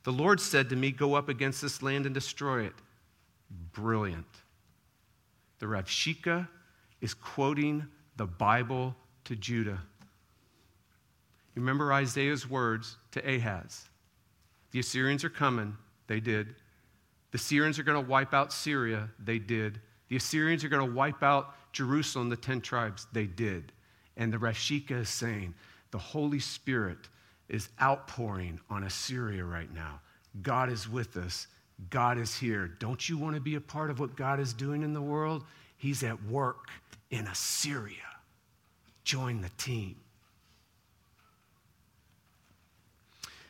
The 0.03 0.11
Lord 0.11 0.39
said 0.39 0.69
to 0.69 0.75
me, 0.75 0.91
Go 0.91 1.15
up 1.15 1.29
against 1.29 1.61
this 1.61 1.81
land 1.81 2.05
and 2.05 2.13
destroy 2.13 2.63
it. 2.63 2.75
Brilliant. 3.73 4.27
The 5.59 5.65
Rabshakeh 5.65 6.47
is 7.01 7.13
quoting 7.13 7.85
the 8.17 8.25
Bible 8.25 8.95
to 9.25 9.35
Judah. 9.35 9.79
You 11.55 11.61
remember 11.61 11.91
Isaiah's 11.93 12.49
words 12.49 12.97
to 13.11 13.35
Ahaz 13.35 13.89
The 14.71 14.79
Assyrians 14.79 15.23
are 15.23 15.29
coming. 15.29 15.75
They 16.07 16.19
did. 16.19 16.55
The 17.31 17.37
Syrians 17.37 17.77
are 17.77 17.83
going 17.83 18.01
to 18.01 18.09
wipe 18.09 18.33
out 18.33 18.53
Syria. 18.53 19.09
They 19.19 19.39
did. 19.39 19.79
The 20.09 20.15
Assyrians 20.15 20.63
are 20.63 20.69
going 20.69 20.87
to 20.87 20.95
wipe 20.95 21.21
out 21.23 21.55
Jerusalem, 21.73 22.29
the 22.29 22.37
10 22.37 22.61
tribes. 22.61 23.07
They 23.11 23.25
did. 23.25 23.73
And 24.15 24.31
the 24.31 24.37
Rabshakeh 24.37 25.01
is 25.01 25.09
saying, 25.09 25.53
the 25.91 25.97
Holy 25.97 26.39
Spirit 26.39 27.09
is 27.49 27.69
outpouring 27.81 28.59
on 28.69 28.83
Assyria 28.83 29.43
right 29.43 29.73
now. 29.73 29.99
God 30.41 30.71
is 30.71 30.87
with 30.87 31.17
us. 31.17 31.47
God 31.89 32.17
is 32.17 32.35
here. 32.35 32.67
Don't 32.67 33.07
you 33.07 33.17
want 33.17 33.35
to 33.35 33.41
be 33.41 33.55
a 33.55 33.61
part 33.61 33.89
of 33.89 33.99
what 33.99 34.15
God 34.15 34.39
is 34.39 34.53
doing 34.53 34.83
in 34.83 34.93
the 34.93 35.01
world? 35.01 35.43
He's 35.77 36.03
at 36.03 36.23
work 36.25 36.69
in 37.09 37.27
Assyria. 37.27 37.95
Join 39.03 39.41
the 39.41 39.51
team. 39.57 39.95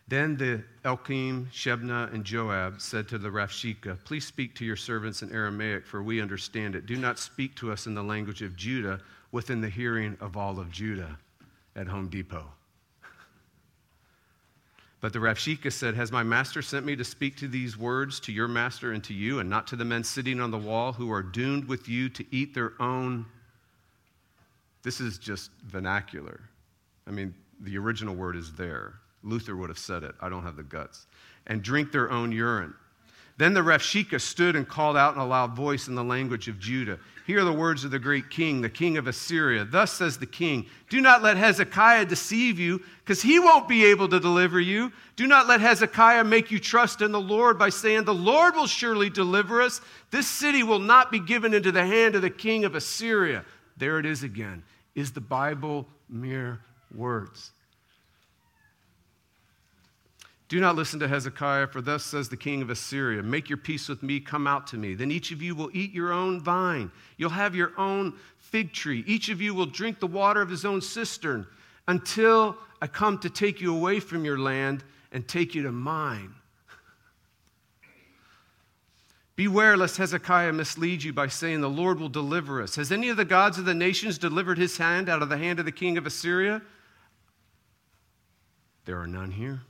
Then 0.09 0.37
the 0.37 0.63
Eliakim, 0.85 1.49
Shebna, 1.51 2.13
and 2.13 2.23
Joab 2.23 2.79
said 2.79 3.09
to 3.09 3.17
the 3.17 3.29
Rabshakeh, 3.29 4.05
Please 4.05 4.25
speak 4.25 4.55
to 4.55 4.65
your 4.65 4.77
servants 4.77 5.21
in 5.21 5.33
Aramaic, 5.33 5.85
for 5.85 6.01
we 6.01 6.21
understand 6.21 6.75
it. 6.75 6.85
Do 6.85 6.95
not 6.95 7.19
speak 7.19 7.55
to 7.55 7.73
us 7.73 7.87
in 7.87 7.93
the 7.93 8.03
language 8.03 8.41
of 8.41 8.55
Judah 8.55 9.01
within 9.33 9.59
the 9.59 9.69
hearing 9.69 10.15
of 10.21 10.37
all 10.37 10.59
of 10.59 10.71
Judah 10.71 11.17
at 11.75 11.87
Home 11.87 12.07
Depot. 12.07 12.45
But 15.07 15.13
the 15.13 15.19
Rabshakeh 15.19 15.71
said, 15.71 15.95
Has 15.95 16.11
my 16.11 16.21
master 16.21 16.61
sent 16.61 16.85
me 16.85 16.93
to 16.97 17.03
speak 17.05 17.37
to 17.37 17.47
these 17.47 17.77
words 17.77 18.19
to 18.19 18.33
your 18.33 18.49
master 18.49 18.91
and 18.91 19.01
to 19.05 19.13
you, 19.13 19.39
and 19.39 19.49
not 19.49 19.65
to 19.67 19.77
the 19.77 19.85
men 19.85 20.03
sitting 20.03 20.41
on 20.41 20.51
the 20.51 20.57
wall 20.57 20.91
who 20.91 21.13
are 21.13 21.23
doomed 21.23 21.63
with 21.69 21.87
you 21.87 22.09
to 22.09 22.25
eat 22.29 22.53
their 22.53 22.73
own? 22.81 23.25
This 24.83 24.99
is 24.99 25.17
just 25.17 25.49
vernacular. 25.65 26.41
I 27.07 27.11
mean, 27.11 27.33
the 27.61 27.77
original 27.77 28.15
word 28.15 28.35
is 28.35 28.51
there. 28.51 28.95
Luther 29.23 29.55
would 29.55 29.69
have 29.69 29.79
said 29.79 30.03
it. 30.03 30.13
I 30.19 30.27
don't 30.27 30.43
have 30.43 30.57
the 30.57 30.63
guts. 30.63 31.05
And 31.45 31.63
drink 31.63 31.93
their 31.93 32.11
own 32.11 32.33
urine. 32.33 32.73
Then 33.37 33.53
the 33.53 33.61
Rabshakeh 33.61 34.19
stood 34.19 34.55
and 34.55 34.67
called 34.67 34.97
out 34.97 35.13
in 35.13 35.21
a 35.21 35.25
loud 35.25 35.55
voice 35.55 35.87
in 35.87 35.93
the 35.93 36.03
language 36.03 36.47
of 36.47 36.59
Judah. 36.59 36.97
Hear 37.27 37.43
the 37.43 37.53
words 37.53 37.83
of 37.83 37.91
the 37.91 37.99
great 37.99 38.29
king, 38.31 38.61
the 38.61 38.69
king 38.69 38.97
of 38.97 39.05
Assyria. 39.05 39.63
Thus 39.63 39.91
says 39.91 40.17
the 40.17 40.25
king 40.25 40.65
Do 40.89 41.01
not 41.01 41.21
let 41.21 41.37
Hezekiah 41.37 42.05
deceive 42.05 42.57
you, 42.59 42.81
because 43.03 43.21
he 43.21 43.37
won't 43.37 43.67
be 43.67 43.85
able 43.85 44.07
to 44.07 44.19
deliver 44.19 44.59
you. 44.59 44.91
Do 45.15 45.27
not 45.27 45.45
let 45.45 45.61
Hezekiah 45.61 46.23
make 46.23 46.49
you 46.49 46.57
trust 46.57 47.01
in 47.01 47.11
the 47.11 47.21
Lord 47.21 47.59
by 47.59 47.69
saying, 47.69 48.05
The 48.05 48.13
Lord 48.13 48.55
will 48.55 48.65
surely 48.65 49.09
deliver 49.09 49.61
us. 49.61 49.81
This 50.09 50.27
city 50.27 50.63
will 50.63 50.79
not 50.79 51.11
be 51.11 51.19
given 51.19 51.53
into 51.53 51.71
the 51.71 51.85
hand 51.85 52.15
of 52.15 52.23
the 52.23 52.29
king 52.29 52.65
of 52.65 52.73
Assyria. 52.75 53.45
There 53.75 53.99
it 53.99 54.05
is 54.05 54.23
again. 54.23 54.63
Is 54.95 55.11
the 55.11 55.21
Bible 55.21 55.87
mere 56.09 56.61
words? 56.95 57.51
Do 60.49 60.61
not 60.61 60.77
listen 60.77 60.99
to 61.01 61.09
Hezekiah, 61.09 61.67
for 61.67 61.81
thus 61.81 62.05
says 62.05 62.29
the 62.29 62.37
king 62.37 62.61
of 62.61 62.69
Assyria 62.69 63.21
Make 63.21 63.49
your 63.49 63.57
peace 63.57 63.89
with 63.89 64.01
me, 64.01 64.19
come 64.19 64.47
out 64.47 64.67
to 64.67 64.77
me. 64.77 64.93
Then 64.93 65.11
each 65.11 65.31
of 65.31 65.41
you 65.41 65.55
will 65.55 65.69
eat 65.73 65.91
your 65.91 66.13
own 66.13 66.39
vine. 66.39 66.89
You'll 67.17 67.31
have 67.31 67.53
your 67.53 67.73
own 67.77 68.13
fig 68.39 68.71
tree. 68.71 69.03
Each 69.05 69.29
of 69.29 69.41
you 69.41 69.53
will 69.53 69.65
drink 69.65 69.99
the 69.99 70.07
water 70.07 70.41
of 70.41 70.49
his 70.49 70.63
own 70.63 70.81
cistern 70.81 71.45
until 71.87 72.55
I 72.81 72.87
come 72.87 73.17
to 73.19 73.29
take 73.29 73.59
you 73.59 73.75
away 73.75 73.99
from 73.99 74.23
your 74.23 74.37
land 74.37 74.85
and 75.11 75.27
take 75.27 75.53
you 75.53 75.63
to 75.63 75.71
mine. 75.73 76.33
Beware 79.35 79.75
lest 79.75 79.97
Hezekiah 79.97 80.53
mislead 80.53 81.03
you 81.03 81.11
by 81.11 81.27
saying, 81.27 81.59
The 81.59 81.69
Lord 81.69 81.99
will 81.99 82.07
deliver 82.07 82.61
us. 82.61 82.77
Has 82.77 82.93
any 82.93 83.09
of 83.09 83.17
the 83.17 83.25
gods 83.25 83.57
of 83.57 83.65
the 83.65 83.73
nations 83.73 84.17
delivered 84.17 84.57
his 84.57 84.77
hand 84.77 85.09
out 85.09 85.21
of 85.21 85.27
the 85.27 85.37
hand 85.37 85.59
of 85.59 85.65
the 85.65 85.71
king 85.73 85.97
of 85.97 86.05
Assyria? 86.05 86.61
There 88.85 88.97
are 88.97 89.07
none 89.07 89.31
here. 89.31 89.63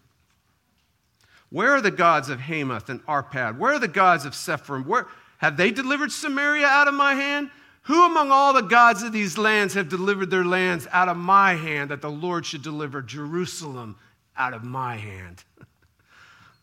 Where 1.49 1.71
are 1.71 1.81
the 1.81 1.91
gods 1.91 2.29
of 2.29 2.39
Hamath 2.39 2.89
and 2.89 3.05
Arpad? 3.05 3.57
Where 3.57 3.73
are 3.73 3.79
the 3.79 3.87
gods 3.87 4.25
of 4.25 4.33
Sepharvaim? 4.33 4.85
Where 4.85 5.07
have 5.37 5.55
they 5.55 5.71
delivered 5.71 6.11
Samaria 6.11 6.65
out 6.65 6.87
of 6.87 6.93
my 6.93 7.13
hand? 7.13 7.49
Who 7.83 8.05
among 8.05 8.31
all 8.31 8.51
the 8.51 8.61
gods 8.61 9.01
of 9.01 9.13
these 9.13 9.37
lands 9.37 9.73
have 9.75 9.87
delivered 9.87 10.29
their 10.29 10.43
lands 10.43 10.87
out 10.91 11.07
of 11.07 11.15
my 11.15 11.53
hand 11.53 11.91
that 11.91 12.01
the 12.01 12.11
Lord 12.11 12.45
should 12.45 12.61
deliver 12.61 13.01
Jerusalem 13.01 13.95
out 14.35 14.53
of 14.53 14.65
my 14.65 14.97
hand? 14.97 15.43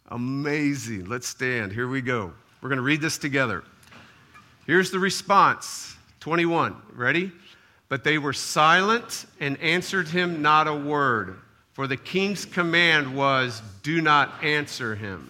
Amazing. 0.08 1.06
Let's 1.06 1.26
stand. 1.26 1.72
Here 1.72 1.88
we 1.88 2.02
go. 2.02 2.34
We're 2.60 2.68
going 2.68 2.76
to 2.76 2.82
read 2.82 3.00
this 3.00 3.16
together. 3.16 3.64
Here's 4.66 4.90
the 4.90 4.98
response 4.98 5.96
21. 6.20 6.76
Ready? 6.92 7.32
But 7.88 8.04
they 8.04 8.18
were 8.18 8.32
silent 8.34 9.24
and 9.40 9.58
answered 9.60 10.08
him 10.08 10.42
not 10.42 10.68
a 10.68 10.74
word. 10.74 11.38
For 11.74 11.88
the 11.88 11.96
king's 11.96 12.44
command 12.44 13.14
was, 13.14 13.60
Do 13.82 14.00
not 14.00 14.42
answer 14.42 14.94
him. 14.94 15.28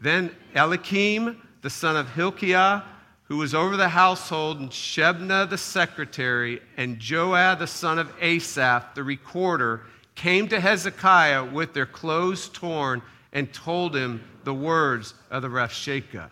Then 0.00 0.30
Eliakim, 0.54 1.42
the 1.62 1.70
son 1.70 1.96
of 1.96 2.10
Hilkiah, 2.10 2.82
who 3.24 3.38
was 3.38 3.54
over 3.54 3.76
the 3.76 3.88
household, 3.88 4.60
and 4.60 4.70
Shebna 4.70 5.48
the 5.48 5.58
secretary, 5.58 6.60
and 6.76 6.98
Joah 6.98 7.58
the 7.58 7.66
son 7.66 7.98
of 7.98 8.12
Asaph, 8.20 8.94
the 8.94 9.02
recorder, 9.02 9.82
came 10.14 10.46
to 10.48 10.60
Hezekiah 10.60 11.44
with 11.46 11.72
their 11.72 11.86
clothes 11.86 12.50
torn 12.50 13.02
and 13.32 13.52
told 13.52 13.96
him 13.96 14.22
the 14.44 14.54
words 14.54 15.14
of 15.30 15.40
the 15.40 15.48
Rabshakeh. 15.48 16.28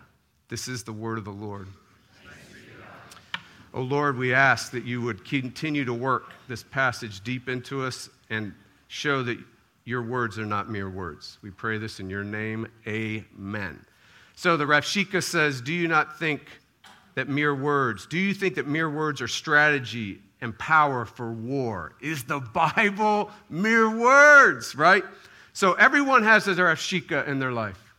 This 0.49 0.67
is 0.67 0.83
the 0.83 0.93
word 0.93 1.17
of 1.17 1.25
the 1.25 1.31
Lord. 1.31 1.67
O 3.73 3.79
oh 3.79 3.81
Lord, 3.81 4.17
we 4.17 4.33
ask 4.33 4.71
that 4.71 4.85
you 4.85 5.01
would 5.01 5.25
continue 5.25 5.83
to 5.83 5.93
work 5.93 6.31
this 6.47 6.63
passage 6.63 7.23
deep 7.23 7.49
into 7.49 7.83
us 7.83 8.09
and 8.29 8.53
show 8.95 9.21
that 9.21 9.37
your 9.83 10.01
words 10.01 10.39
are 10.39 10.45
not 10.45 10.69
mere 10.69 10.89
words. 10.89 11.37
We 11.41 11.51
pray 11.51 11.77
this 11.77 11.99
in 11.99 12.09
your 12.09 12.23
name. 12.23 12.65
Amen. 12.87 13.85
So 14.35 14.55
the 14.55 14.63
Rabshakeh 14.63 15.21
says, 15.21 15.59
Do 15.59 15.73
you 15.73 15.89
not 15.89 16.17
think 16.17 16.41
that 17.15 17.27
mere 17.27 17.53
words, 17.53 18.07
do 18.07 18.17
you 18.17 18.33
think 18.33 18.55
that 18.55 18.67
mere 18.67 18.89
words 18.89 19.21
are 19.21 19.27
strategy 19.27 20.19
and 20.39 20.57
power 20.57 21.05
for 21.05 21.31
war? 21.31 21.93
Is 22.01 22.23
the 22.23 22.39
Bible 22.39 23.31
mere 23.49 23.89
words, 23.89 24.75
right? 24.75 25.03
So 25.51 25.73
everyone 25.73 26.23
has 26.23 26.47
a 26.47 26.53
Rabshakeh 26.53 27.27
in 27.27 27.39
their 27.39 27.51
life. 27.51 27.93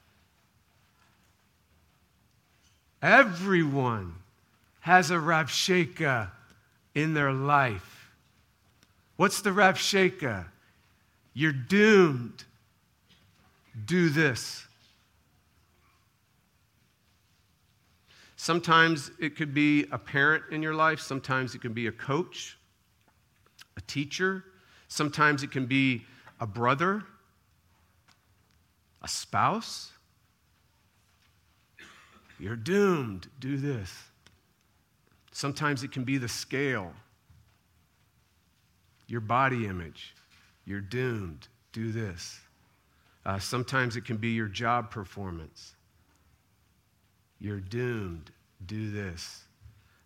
Everyone 3.03 4.15
has 4.81 5.11
a 5.11 5.17
Rabshakeh 5.17 6.31
in 6.95 7.13
their 7.13 7.33
life. 7.33 8.13
What's 9.17 9.43
the 9.43 9.51
Rabshakeh? 9.51 10.47
You're 11.37 11.53
doomed. 11.53 12.45
Do 13.85 14.09
this. 14.09 14.67
Sometimes 18.37 19.11
it 19.21 19.37
could 19.37 19.53
be 19.53 19.85
a 19.93 19.99
parent 19.99 20.45
in 20.51 20.63
your 20.63 20.73
life, 20.73 20.99
sometimes 20.99 21.55
it 21.55 21.61
can 21.61 21.75
be 21.75 21.89
a 21.89 21.93
coach, 21.93 22.57
a 23.77 23.83
teacher, 23.83 24.45
sometimes 24.89 25.43
it 25.43 25.51
can 25.51 25.67
be 25.67 26.07
a 26.41 26.47
brother, 26.47 27.03
a 29.03 29.09
spouse. 29.09 29.93
You're 32.39 32.57
doomed. 32.57 33.29
Do 33.41 33.59
this. 33.59 33.93
Sometimes 35.33 35.85
it 35.85 35.93
can 35.93 36.05
be 36.05 36.17
the 36.17 36.29
scale, 36.29 36.95
your 39.07 39.21
body 39.21 39.67
image. 39.67 40.15
You're 40.67 40.81
doomed. 40.81 41.49
Do 41.73 41.93
this. 41.93 42.41
Uh, 43.25 43.39
sometimes 43.39 43.97
it 43.97 44.05
can 44.05 44.17
be 44.17 44.31
your 44.31 44.49
job 44.49 44.91
performance. 44.91 45.75
You're 47.39 47.61
doomed. 47.61 48.31
Do 48.67 48.91
this. 48.91 49.45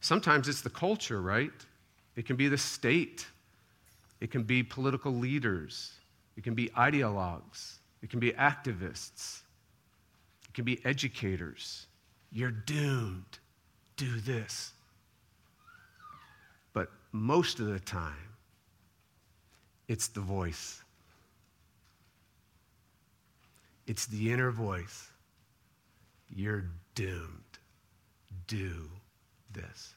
Sometimes 0.00 0.48
it's 0.48 0.62
the 0.62 0.70
culture, 0.70 1.20
right? 1.20 1.52
It 2.16 2.26
can 2.26 2.36
be 2.36 2.48
the 2.48 2.58
state. 2.58 3.26
It 4.20 4.30
can 4.30 4.42
be 4.42 4.62
political 4.62 5.12
leaders. 5.12 5.92
It 6.36 6.44
can 6.44 6.54
be 6.54 6.68
ideologues. 6.70 7.78
It 8.02 8.10
can 8.10 8.20
be 8.20 8.32
activists. 8.32 9.40
It 10.48 10.54
can 10.54 10.64
be 10.64 10.84
educators. 10.84 11.86
You're 12.32 12.50
doomed. 12.50 13.38
Do 13.96 14.20
this. 14.20 14.72
But 16.72 16.90
most 17.12 17.60
of 17.60 17.66
the 17.66 17.80
time, 17.80 18.29
it's 19.90 20.07
the 20.07 20.20
voice. 20.20 20.85
It's 23.88 24.07
the 24.07 24.31
inner 24.33 24.53
voice. 24.53 25.09
You're 26.33 26.66
doomed. 26.94 27.59
Do 28.46 28.88
this. 29.53 29.94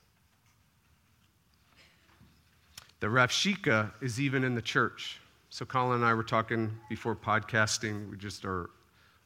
The 3.01 3.07
Rabshakeh 3.07 3.91
is 4.01 4.19
even 4.19 4.43
in 4.43 4.55
the 4.55 4.63
church. 4.63 5.19
So, 5.51 5.63
Colin 5.63 5.97
and 5.97 6.05
I 6.05 6.15
were 6.15 6.23
talking 6.23 6.75
before 6.89 7.15
podcasting. 7.15 8.09
We 8.09 8.17
just 8.17 8.45
are 8.45 8.71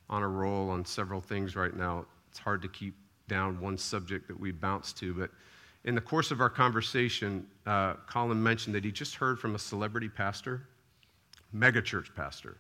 on 0.10 0.22
a 0.22 0.28
roll 0.28 0.70
on 0.70 0.84
several 0.84 1.22
things 1.22 1.56
right 1.56 1.74
now. 1.74 2.06
It's 2.30 2.40
hard 2.40 2.62
to 2.64 2.68
keep 2.68 2.96
down 3.30 3.62
one 3.62 3.78
subject 3.78 4.28
that 4.28 4.38
we 4.38 4.52
bounce 4.52 4.92
to, 4.94 5.14
but 5.14 5.30
in 5.88 5.96
the 5.96 6.02
course 6.02 6.32
of 6.32 6.42
our 6.42 6.50
conversation, 6.50 7.48
uh, 7.66 7.94
Colin 8.10 8.44
mentioned 8.44 8.76
that 8.76 8.84
he 8.84 8.92
just 8.92 9.16
heard 9.16 9.40
from 9.40 9.56
a 9.56 9.60
celebrity 9.60 10.10
pastor, 10.10 10.68
megachurch 11.56 12.14
pastor, 12.14 12.58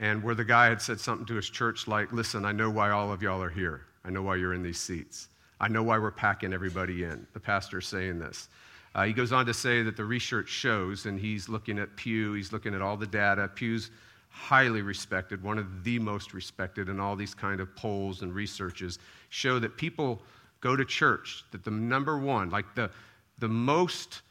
and 0.00 0.20
where 0.20 0.34
the 0.34 0.44
guy 0.44 0.66
had 0.66 0.82
said 0.82 0.98
something 0.98 1.24
to 1.26 1.36
his 1.36 1.48
church 1.48 1.86
like, 1.86 2.12
Listen, 2.12 2.44
I 2.44 2.50
know 2.50 2.68
why 2.68 2.90
all 2.90 3.12
of 3.12 3.22
y'all 3.22 3.40
are 3.40 3.48
here. 3.48 3.82
I 4.04 4.10
know 4.10 4.22
why 4.22 4.34
you're 4.34 4.52
in 4.52 4.64
these 4.64 4.80
seats. 4.80 5.28
I 5.60 5.68
know 5.68 5.84
why 5.84 5.96
we're 5.98 6.10
packing 6.10 6.52
everybody 6.52 7.04
in. 7.04 7.24
The 7.34 7.40
pastor's 7.40 7.86
saying 7.86 8.18
this. 8.18 8.48
Uh, 8.96 9.04
he 9.04 9.12
goes 9.12 9.30
on 9.30 9.46
to 9.46 9.54
say 9.54 9.84
that 9.84 9.96
the 9.96 10.04
research 10.04 10.48
shows, 10.48 11.06
and 11.06 11.20
he's 11.20 11.48
looking 11.48 11.78
at 11.78 11.94
Pew, 11.94 12.32
he's 12.32 12.52
looking 12.52 12.74
at 12.74 12.82
all 12.82 12.96
the 12.96 13.06
data. 13.06 13.48
Pew's 13.54 13.92
highly 14.28 14.82
respected, 14.82 15.40
one 15.40 15.58
of 15.58 15.84
the 15.84 16.00
most 16.00 16.34
respected 16.34 16.88
in 16.88 16.98
all 16.98 17.14
these 17.14 17.32
kind 17.32 17.60
of 17.60 17.74
polls 17.76 18.22
and 18.22 18.34
researches, 18.34 18.98
show 19.28 19.60
that 19.60 19.76
people 19.76 20.20
go 20.60 20.76
to 20.76 20.84
church, 20.84 21.44
that 21.52 21.64
the 21.64 21.70
number 21.70 22.18
one, 22.18 22.50
like 22.50 22.74
the, 22.74 22.90
the 23.38 23.48
most, 23.48 24.22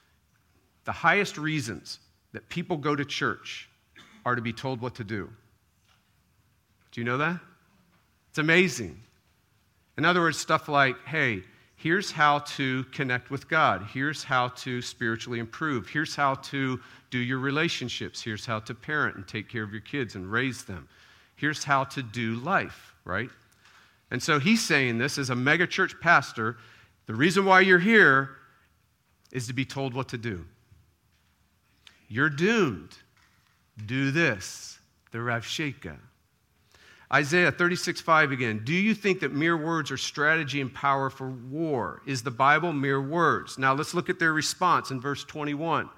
the 0.86 0.92
highest 0.92 1.38
reasons 1.38 2.00
that 2.34 2.48
people 2.50 2.78
go 2.78 2.96
to 2.96 3.06
church 3.06 3.70
are 4.26 4.36
to 4.36 4.42
be 4.42 4.54
told 4.54 4.82
what 4.82 4.96
to 4.96 5.04
do. 5.04 5.30
Do 6.92 7.02
you 7.02 7.06
know 7.06 7.18
that? 7.18 7.40
It's 8.30 8.40
amazing. 8.40 9.00
In 9.98 10.06
other 10.06 10.22
words, 10.22 10.38
stuff 10.38 10.68
like, 10.68 10.98
hey, 11.06 11.44
here's 11.78 12.12
how 12.12 12.40
to 12.40 12.84
connect 12.86 13.30
with 13.32 13.48
God. 13.48 13.88
Here's 13.94 14.24
how 14.24 14.50
to 14.50 14.82
spiritually 14.82 15.40
improve. 15.40 15.88
Here's 15.88 16.16
how 16.16 16.36
to 16.36 16.80
do 17.12 17.20
your 17.20 17.40
relationships. 17.40 18.22
Here's 18.22 18.46
how 18.46 18.60
to 18.60 18.74
parent 18.74 19.16
and 19.16 19.28
take 19.28 19.48
care 19.48 19.64
of 19.64 19.72
your 19.72 19.82
kids 19.82 20.16
and 20.16 20.30
raise 20.30 20.64
them. 20.64 20.88
Here's 21.36 21.64
how 21.64 21.84
to 21.86 22.02
do 22.02 22.36
life, 22.36 22.96
right? 23.06 23.30
And 24.12 24.22
so 24.22 24.40
he's 24.40 24.64
saying 24.64 24.98
this 24.98 25.18
as 25.18 25.30
a 25.30 25.36
megachurch 25.36 26.00
pastor. 26.00 26.58
The 27.08 27.16
reason 27.16 27.46
why 27.46 27.62
you're 27.62 27.80
here 27.80 28.32
is 29.32 29.48
to 29.48 29.54
be 29.54 29.66
told 29.66 29.94
what 29.94 30.10
to 30.10 30.18
do. 30.18 30.46
You're 32.08 32.30
doomed. 32.30 32.96
Do 33.86 34.12
this, 34.12 34.80
the 35.12 35.18
Rabshakeh. 35.18 35.98
Isaiah 37.14 37.52
36, 37.52 38.02
5 38.02 38.32
again. 38.32 38.62
Do 38.64 38.74
you 38.74 38.94
think 38.94 39.20
that 39.20 39.32
mere 39.32 39.58
words 39.58 39.92
are 39.92 39.98
strategy 39.98 40.62
and 40.62 40.74
power 40.74 41.10
for 41.10 41.30
war? 41.30 42.02
Is 42.06 42.24
the 42.24 42.32
Bible 42.32 42.74
mere 42.74 43.02
words? 43.02 43.58
Now 43.58 43.74
let's 43.74 43.94
look 43.94 44.10
at 44.10 44.18
their 44.18 44.34
response 44.34 44.92
in 44.92 45.00
verse 45.00 45.24
21. 45.24 45.90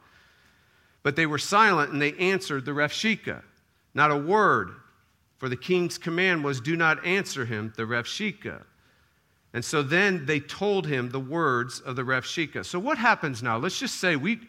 But 1.03 1.15
they 1.15 1.25
were 1.25 1.37
silent 1.37 1.91
and 1.91 2.01
they 2.01 2.13
answered 2.13 2.65
the 2.65 2.71
Rabshakeh. 2.71 3.41
Not 3.93 4.11
a 4.11 4.17
word, 4.17 4.71
for 5.37 5.49
the 5.49 5.55
king's 5.55 5.97
command 5.97 6.43
was, 6.43 6.59
Do 6.59 6.75
not 6.75 7.05
answer 7.05 7.45
him, 7.45 7.73
the 7.75 7.83
Rabshakeh. 7.83 8.63
And 9.53 9.63
so 9.63 9.81
then 9.81 10.25
they 10.25 10.39
told 10.39 10.85
him 10.85 11.09
the 11.09 11.19
words 11.19 11.79
of 11.79 11.95
the 11.95 12.03
Rabshakeh. 12.03 12.65
So 12.65 12.79
what 12.79 12.97
happens 12.97 13.41
now? 13.41 13.57
Let's 13.57 13.79
just 13.79 13.95
say 13.95 14.15
we, 14.15 14.41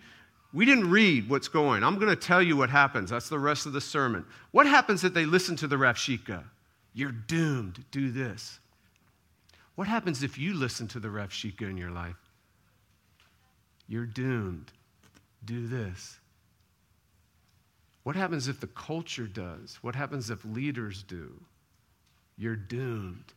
we 0.53 0.64
didn't 0.64 0.90
read 0.90 1.29
what's 1.29 1.48
going. 1.48 1.85
I'm 1.85 1.96
going 1.96 2.09
to 2.09 2.16
tell 2.16 2.42
you 2.42 2.57
what 2.57 2.70
happens. 2.70 3.11
That's 3.11 3.29
the 3.29 3.38
rest 3.38 3.66
of 3.66 3.72
the 3.72 3.81
sermon. 3.81 4.24
What 4.51 4.66
happens 4.66 5.05
if 5.05 5.14
they 5.14 5.24
listen 5.24 5.57
to 5.57 5.66
the 5.66 5.77
Rabshakeh? 5.77 6.42
You're 6.94 7.12
doomed. 7.12 7.85
Do 7.90 8.11
this. 8.11 8.59
What 9.77 9.87
happens 9.87 10.22
if 10.22 10.37
you 10.37 10.55
listen 10.55 10.88
to 10.88 11.01
the 11.01 11.09
Rabshakeh 11.09 11.62
in 11.62 11.77
your 11.77 11.90
life? 11.90 12.16
You're 13.87 14.07
doomed. 14.07 14.72
Do 15.44 15.68
this. 15.68 16.18
What 18.09 18.16
happens 18.16 18.49
if 18.49 18.59
the 18.59 18.68
culture 18.68 19.27
does? 19.27 19.79
What 19.83 19.94
happens 19.94 20.31
if 20.31 20.42
leaders 20.42 21.03
do? 21.03 21.31
You're 22.38 22.57
doomed. 22.57 23.35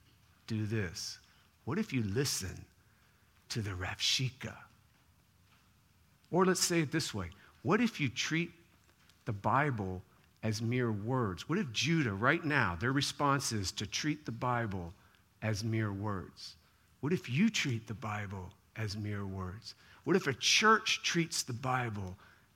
Do 0.48 0.66
this. 0.66 1.20
What 1.66 1.78
if 1.78 1.92
you 1.92 2.04
listen 2.04 2.56
to 3.50 3.62
the 3.62 3.72
Rabshakeh? 3.72 4.56
Or 6.32 6.46
let's 6.46 6.64
say 6.64 6.80
it 6.80 6.90
this 6.94 7.14
way 7.14 7.32
what 7.64 7.82
if 7.82 8.00
you 8.00 8.08
treat 8.08 8.52
the 9.26 9.34
Bible 9.34 10.02
as 10.42 10.62
mere 10.62 10.94
words? 10.94 11.50
What 11.50 11.60
if 11.60 11.70
Judah, 11.74 12.14
right 12.14 12.46
now, 12.46 12.78
their 12.80 12.94
response 12.94 13.52
is 13.52 13.74
to 13.74 13.86
treat 13.86 14.26
the 14.26 14.32
Bible 14.32 14.94
as 15.42 15.66
mere 15.66 15.92
words? 15.92 16.56
What 17.02 17.12
if 17.12 17.30
you 17.30 17.50
treat 17.50 17.88
the 17.88 17.94
Bible 17.94 18.50
as 18.78 18.96
mere 18.96 19.26
words? 19.26 19.76
What 20.06 20.16
if 20.16 20.28
a 20.28 20.34
church 20.34 21.02
treats 21.04 21.44
the 21.44 21.52
Bible 21.52 22.16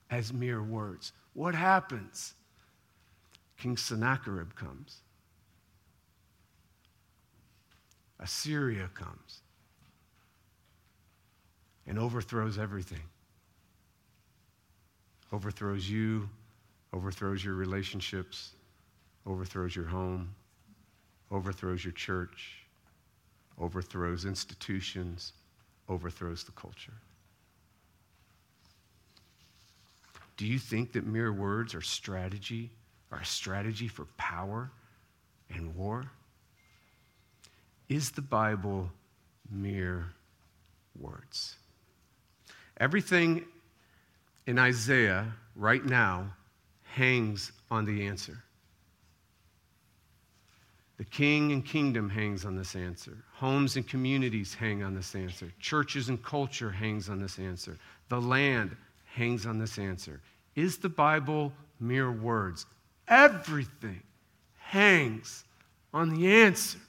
as 0.10 0.32
mere 0.32 0.64
words? 0.64 1.12
What 1.36 1.54
happens? 1.54 2.34
King 3.58 3.78
Sennacherib 3.78 4.56
comes. 4.56 4.98
Assyria 8.20 8.90
comes 8.96 9.42
and 11.86 12.00
overthrows 12.00 12.58
everything 12.58 13.04
overthrows 15.34 15.90
you, 15.90 16.30
overthrows 16.94 17.44
your 17.44 17.56
relationships, 17.56 18.52
overthrows 19.26 19.76
your 19.76 19.86
home, 19.86 20.34
overthrows 21.30 21.84
your 21.84 21.92
church, 21.92 22.60
overthrows 23.60 24.24
institutions, 24.26 25.34
overthrows 25.90 26.44
the 26.46 26.52
culture. 26.54 26.94
Do 30.38 30.46
you 30.46 30.60
think 30.60 30.94
that 30.94 31.06
mere 31.06 31.32
words 31.32 31.74
are 31.76 31.82
strategy, 31.82 32.72
are 33.12 33.20
a 33.20 33.26
strategy 33.26 33.88
for 33.88 34.06
power 34.18 34.72
and 35.50 35.76
war? 35.76 36.06
Is 37.88 38.12
the 38.12 38.22
Bible 38.22 38.90
mere 39.50 40.08
words? 41.00 41.56
Everything 42.78 43.46
in 44.48 44.60
Isaiah 44.60 45.32
right 45.56 45.86
now 45.86 46.34
hangs 46.84 47.52
on 47.72 47.86
the 47.86 48.06
answer. 48.06 48.44
The 50.98 51.04
king 51.04 51.52
and 51.52 51.66
kingdom 51.66 52.10
hangs 52.10 52.46
on 52.46 52.56
this 52.56 52.76
answer. 52.76 53.18
Homes 53.34 53.76
and 53.76 53.88
communities 53.88 54.54
hang 54.54 54.82
on 54.82 54.96
this 54.96 55.14
answer. 55.14 55.52
Churches 55.60 56.08
and 56.08 56.24
culture 56.24 56.72
hangs 56.72 57.10
on 57.10 57.20
this 57.20 57.38
answer. 57.38 57.78
The 58.08 58.22
land 58.22 58.76
hangs 59.16 59.46
on 59.46 59.58
this 59.58 59.80
answer. 59.80 60.22
Is 60.56 60.78
the 60.78 60.90
Bible 60.90 61.54
mere 61.80 62.12
words? 62.12 62.66
Everything 63.08 64.02
hangs 64.58 65.44
on 65.94 66.10
the 66.10 66.28
answer. 66.28 66.80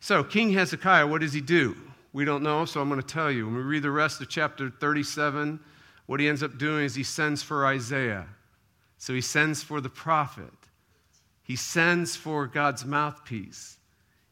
So, 0.00 0.22
King 0.22 0.52
Hezekiah, 0.52 1.06
what 1.06 1.20
does 1.20 1.32
he 1.32 1.40
do? 1.40 1.76
We 2.12 2.24
don't 2.24 2.44
know, 2.44 2.64
so 2.64 2.80
I'm 2.80 2.88
going 2.88 3.00
to 3.00 3.06
tell 3.06 3.30
you. 3.30 3.46
When 3.46 3.56
we 3.56 3.62
read 3.62 3.82
the 3.82 3.90
rest 3.90 4.20
of 4.20 4.28
chapter 4.28 4.70
37, 4.70 5.58
what 6.06 6.20
he 6.20 6.28
ends 6.28 6.44
up 6.44 6.58
doing 6.58 6.84
is 6.84 6.94
he 6.94 7.02
sends 7.02 7.42
for 7.42 7.66
Isaiah. 7.66 8.26
So 8.98 9.12
he 9.12 9.20
sends 9.20 9.64
for 9.64 9.80
the 9.80 9.88
prophet. 9.88 10.52
He 11.42 11.56
sends 11.56 12.14
for 12.14 12.46
God's 12.46 12.84
mouthpiece. 12.84 13.78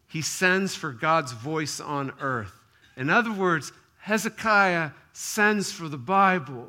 He 0.06 0.22
sends 0.22 0.76
for 0.76 0.92
God's 0.92 1.32
voice 1.32 1.80
on 1.80 2.12
earth. 2.20 2.63
In 2.96 3.10
other 3.10 3.32
words, 3.32 3.72
Hezekiah 3.98 4.90
sends 5.12 5.72
for 5.72 5.88
the 5.88 5.98
Bible. 5.98 6.68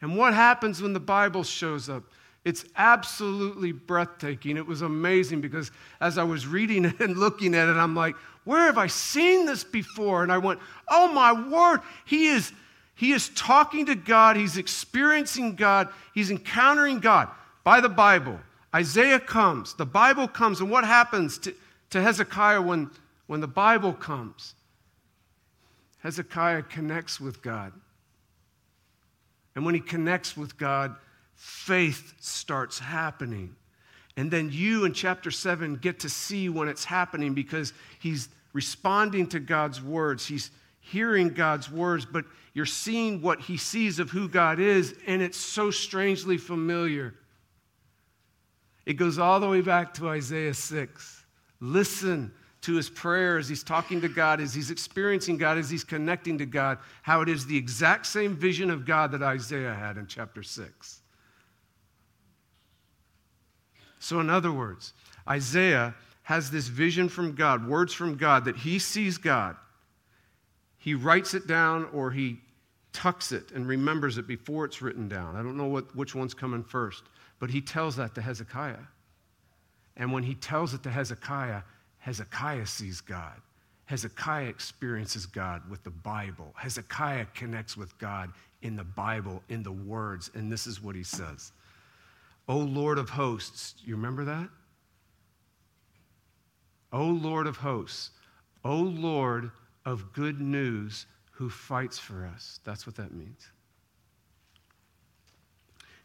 And 0.00 0.16
what 0.16 0.34
happens 0.34 0.82
when 0.82 0.92
the 0.92 1.00
Bible 1.00 1.42
shows 1.42 1.88
up? 1.88 2.04
It's 2.44 2.64
absolutely 2.76 3.72
breathtaking. 3.72 4.56
It 4.56 4.66
was 4.66 4.82
amazing 4.82 5.40
because 5.40 5.72
as 6.00 6.16
I 6.16 6.22
was 6.22 6.46
reading 6.46 6.84
it 6.84 7.00
and 7.00 7.16
looking 7.16 7.54
at 7.54 7.68
it, 7.68 7.76
I'm 7.76 7.96
like, 7.96 8.14
where 8.44 8.66
have 8.66 8.78
I 8.78 8.86
seen 8.86 9.46
this 9.46 9.64
before? 9.64 10.22
And 10.22 10.30
I 10.30 10.38
went, 10.38 10.60
oh 10.88 11.12
my 11.12 11.32
word, 11.32 11.80
he 12.04 12.28
is, 12.28 12.52
he 12.94 13.10
is 13.10 13.30
talking 13.30 13.86
to 13.86 13.96
God, 13.96 14.36
he's 14.36 14.56
experiencing 14.56 15.56
God, 15.56 15.88
he's 16.14 16.30
encountering 16.30 17.00
God 17.00 17.28
by 17.64 17.80
the 17.80 17.88
Bible. 17.88 18.38
Isaiah 18.72 19.18
comes, 19.18 19.74
the 19.74 19.86
Bible 19.86 20.28
comes, 20.28 20.60
and 20.60 20.70
what 20.70 20.84
happens 20.84 21.38
to, 21.38 21.54
to 21.90 22.00
Hezekiah 22.00 22.62
when, 22.62 22.90
when 23.26 23.40
the 23.40 23.48
Bible 23.48 23.92
comes? 23.92 24.54
Hezekiah 25.98 26.62
connects 26.62 27.20
with 27.20 27.42
God. 27.42 27.72
And 29.54 29.64
when 29.64 29.74
he 29.74 29.80
connects 29.80 30.36
with 30.36 30.56
God, 30.56 30.96
faith 31.34 32.14
starts 32.20 32.78
happening. 32.78 33.56
And 34.16 34.30
then 34.30 34.50
you 34.52 34.84
in 34.84 34.92
chapter 34.92 35.30
7 35.30 35.76
get 35.76 36.00
to 36.00 36.08
see 36.08 36.48
when 36.48 36.68
it's 36.68 36.84
happening 36.84 37.34
because 37.34 37.72
he's 37.98 38.28
responding 38.52 39.26
to 39.28 39.40
God's 39.40 39.82
words. 39.82 40.26
He's 40.26 40.50
hearing 40.80 41.30
God's 41.30 41.70
words, 41.70 42.06
but 42.06 42.24
you're 42.54 42.64
seeing 42.64 43.20
what 43.20 43.40
he 43.40 43.56
sees 43.56 43.98
of 43.98 44.10
who 44.10 44.28
God 44.28 44.60
is, 44.60 44.94
and 45.06 45.20
it's 45.20 45.36
so 45.36 45.70
strangely 45.70 46.38
familiar. 46.38 47.14
It 48.86 48.94
goes 48.94 49.18
all 49.18 49.40
the 49.40 49.48
way 49.48 49.60
back 49.60 49.92
to 49.94 50.08
Isaiah 50.08 50.54
6. 50.54 51.24
Listen 51.60 52.32
to 52.66 52.74
his 52.74 52.90
prayers. 52.90 53.48
He's 53.48 53.62
talking 53.62 54.00
to 54.00 54.08
God 54.08 54.40
as 54.40 54.52
he's 54.52 54.72
experiencing 54.72 55.36
God, 55.36 55.56
as 55.56 55.70
he's 55.70 55.84
connecting 55.84 56.36
to 56.38 56.46
God, 56.46 56.78
how 57.02 57.20
it 57.20 57.28
is 57.28 57.46
the 57.46 57.56
exact 57.56 58.06
same 58.06 58.34
vision 58.34 58.72
of 58.72 58.84
God 58.84 59.12
that 59.12 59.22
Isaiah 59.22 59.72
had 59.72 59.96
in 59.96 60.08
chapter 60.08 60.42
6. 60.42 61.00
So, 64.00 64.18
in 64.18 64.28
other 64.28 64.50
words, 64.50 64.94
Isaiah 65.28 65.94
has 66.24 66.50
this 66.50 66.66
vision 66.66 67.08
from 67.08 67.36
God, 67.36 67.68
words 67.68 67.92
from 67.92 68.16
God, 68.16 68.44
that 68.46 68.56
he 68.56 68.80
sees 68.80 69.16
God. 69.16 69.56
He 70.76 70.94
writes 70.94 71.34
it 71.34 71.46
down 71.46 71.88
or 71.92 72.10
he 72.10 72.40
tucks 72.92 73.30
it 73.30 73.52
and 73.52 73.68
remembers 73.68 74.18
it 74.18 74.26
before 74.26 74.64
it's 74.64 74.82
written 74.82 75.08
down. 75.08 75.36
I 75.36 75.42
don't 75.44 75.56
know 75.56 75.66
what, 75.66 75.94
which 75.94 76.16
one's 76.16 76.34
coming 76.34 76.64
first, 76.64 77.04
but 77.38 77.48
he 77.48 77.60
tells 77.60 77.94
that 77.94 78.16
to 78.16 78.20
Hezekiah. 78.20 78.86
And 79.96 80.12
when 80.12 80.24
he 80.24 80.34
tells 80.34 80.74
it 80.74 80.82
to 80.82 80.90
Hezekiah, 80.90 81.62
Hezekiah 82.06 82.66
sees 82.66 83.00
God. 83.00 83.34
Hezekiah 83.86 84.46
experiences 84.46 85.26
God 85.26 85.68
with 85.68 85.82
the 85.82 85.90
Bible. 85.90 86.54
Hezekiah 86.56 87.26
connects 87.34 87.76
with 87.76 87.98
God 87.98 88.30
in 88.62 88.76
the 88.76 88.84
Bible, 88.84 89.42
in 89.48 89.64
the 89.64 89.72
words, 89.72 90.30
and 90.36 90.50
this 90.50 90.68
is 90.68 90.80
what 90.80 90.94
he 90.94 91.02
says 91.02 91.50
O 92.46 92.58
Lord 92.58 92.98
of 92.98 93.10
hosts. 93.10 93.74
You 93.84 93.96
remember 93.96 94.24
that? 94.24 94.48
O 96.92 97.06
Lord 97.06 97.48
of 97.48 97.56
hosts. 97.56 98.12
O 98.64 98.76
Lord 98.76 99.50
of 99.84 100.12
good 100.12 100.40
news 100.40 101.06
who 101.32 101.50
fights 101.50 101.98
for 101.98 102.24
us. 102.24 102.60
That's 102.62 102.86
what 102.86 102.94
that 102.94 103.12
means. 103.12 103.48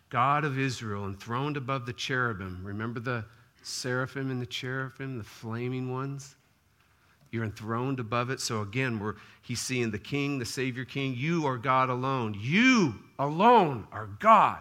God 0.10 0.46
of 0.46 0.58
Israel, 0.58 1.06
enthroned 1.06 1.58
above 1.58 1.86
the 1.86 1.94
cherubim. 1.94 2.62
Remember 2.64 3.00
the 3.00 3.24
seraphim 3.62 4.32
and 4.32 4.42
the 4.42 4.46
cherubim, 4.46 5.18
the 5.18 5.24
flaming 5.24 5.92
ones? 5.92 6.36
You're 7.32 7.46
enthroned 7.46 8.00
above 8.00 8.30
it. 8.30 8.42
So 8.42 8.62
again, 8.62 9.00
we're, 9.00 9.16
he's 9.42 9.62
seeing 9.62 9.92
the 9.92 10.00
King, 10.00 10.38
the 10.38 10.46
Savior 10.46 10.84
King. 10.84 11.16
You 11.16 11.46
are 11.46 11.58
God 11.58 11.90
alone. 11.90 12.36
You 12.38 12.96
alone 13.18 13.88
are 13.92 14.10
God. 14.20 14.60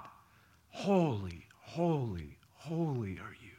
Holy, 0.68 1.46
Holy, 1.70 2.36
holy 2.54 3.12
are 3.20 3.36
you. 3.40 3.52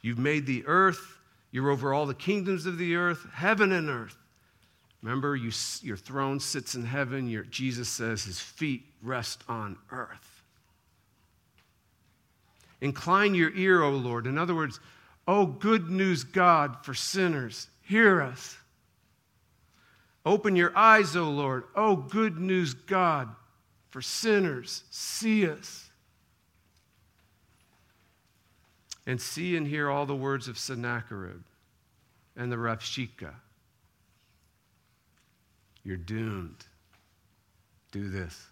You've 0.00 0.18
made 0.18 0.46
the 0.46 0.64
earth, 0.66 1.16
you're 1.52 1.70
over 1.70 1.94
all 1.94 2.06
the 2.06 2.14
kingdoms 2.14 2.66
of 2.66 2.76
the 2.76 2.96
earth, 2.96 3.24
heaven 3.32 3.70
and 3.70 3.88
earth. 3.88 4.16
Remember, 5.00 5.36
you, 5.36 5.52
your 5.82 5.96
throne 5.96 6.40
sits 6.40 6.74
in 6.74 6.84
heaven. 6.84 7.28
Your, 7.28 7.44
Jesus 7.44 7.88
says 7.88 8.24
his 8.24 8.40
feet 8.40 8.82
rest 9.00 9.44
on 9.48 9.76
earth. 9.92 10.31
Incline 12.82 13.34
your 13.34 13.50
ear, 13.54 13.82
O 13.82 13.90
Lord. 13.90 14.26
In 14.26 14.36
other 14.36 14.54
words, 14.54 14.78
O 15.26 15.46
good 15.46 15.88
news 15.88 16.22
God 16.24 16.84
for 16.84 16.92
sinners, 16.92 17.68
hear 17.80 18.20
us. 18.20 18.58
Open 20.26 20.54
your 20.54 20.76
eyes, 20.76 21.16
O 21.16 21.30
Lord. 21.30 21.64
O 21.74 21.96
good 21.96 22.38
news 22.38 22.74
God 22.74 23.28
for 23.88 24.02
sinners, 24.02 24.84
see 24.90 25.48
us. 25.48 25.88
And 29.06 29.18
see 29.18 29.56
and 29.56 29.66
hear 29.66 29.88
all 29.88 30.04
the 30.04 30.14
words 30.14 30.46
of 30.46 30.58
Sennacherib 30.58 31.42
and 32.36 32.52
the 32.52 32.56
Rabshakeh 32.56 33.34
you're 35.84 35.96
doomed. 35.96 36.64
Do 37.90 38.08
this. 38.08 38.46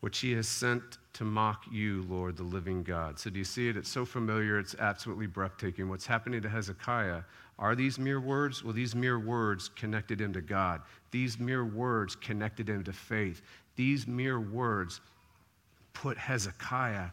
What 0.00 0.16
he 0.16 0.32
has 0.32 0.48
sent 0.48 0.98
to 1.14 1.24
mock 1.24 1.64
you, 1.70 2.04
Lord, 2.08 2.36
the 2.36 2.42
living 2.42 2.82
God. 2.82 3.18
So, 3.18 3.30
do 3.30 3.38
you 3.38 3.44
see 3.44 3.68
it? 3.68 3.76
It's 3.76 3.90
so 3.90 4.04
familiar, 4.04 4.58
it's 4.58 4.74
absolutely 4.78 5.26
breathtaking. 5.26 5.88
What's 5.88 6.06
happening 6.06 6.40
to 6.42 6.48
Hezekiah 6.48 7.22
are 7.58 7.74
these 7.74 7.98
mere 7.98 8.20
words? 8.20 8.64
Well, 8.64 8.72
these 8.72 8.94
mere 8.94 9.18
words 9.18 9.68
connected 9.68 10.20
him 10.20 10.32
to 10.32 10.40
God. 10.40 10.80
These 11.10 11.38
mere 11.38 11.64
words 11.64 12.16
connected 12.16 12.68
him 12.68 12.82
to 12.84 12.92
faith. 12.92 13.42
These 13.76 14.06
mere 14.06 14.40
words 14.40 15.02
put 15.92 16.16
Hezekiah 16.16 17.08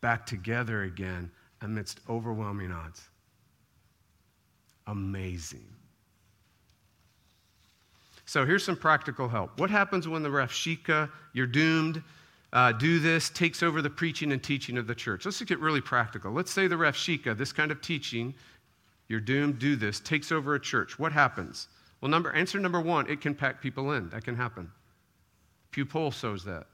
back 0.00 0.26
together 0.26 0.84
again 0.84 1.30
amidst 1.62 2.00
overwhelming 2.08 2.70
odds. 2.70 3.02
Amazing. 4.86 5.66
So 8.26 8.46
here's 8.46 8.64
some 8.64 8.76
practical 8.76 9.28
help. 9.28 9.58
What 9.58 9.70
happens 9.70 10.06
when 10.06 10.22
the 10.22 10.28
Rabshakeh, 10.28 11.10
you're 11.32 11.48
doomed, 11.48 12.00
uh, 12.52 12.72
do 12.72 12.98
this, 12.98 13.30
takes 13.30 13.62
over 13.62 13.80
the 13.80 13.90
preaching 13.90 14.32
and 14.32 14.42
teaching 14.42 14.76
of 14.76 14.86
the 14.86 14.94
church? 14.94 15.24
Let's 15.24 15.40
get 15.42 15.60
really 15.60 15.80
practical. 15.80 16.32
Let's 16.32 16.50
say 16.50 16.66
the 16.66 16.76
Rabshakeh, 16.76 17.36
this 17.36 17.52
kind 17.52 17.70
of 17.70 17.80
teaching, 17.80 18.34
you're 19.08 19.20
doomed, 19.20 19.58
do 19.58 19.76
this, 19.76 20.00
takes 20.00 20.32
over 20.32 20.54
a 20.54 20.60
church. 20.60 20.98
What 20.98 21.12
happens? 21.12 21.68
Well, 22.00 22.10
number, 22.10 22.32
answer 22.32 22.58
number 22.58 22.80
one, 22.80 23.08
it 23.08 23.20
can 23.20 23.34
pack 23.34 23.60
people 23.60 23.92
in. 23.92 24.08
That 24.10 24.24
can 24.24 24.36
happen. 24.36 24.70
Pew 25.70 25.86
poll 25.86 26.10
shows 26.10 26.44
that. 26.44 26.66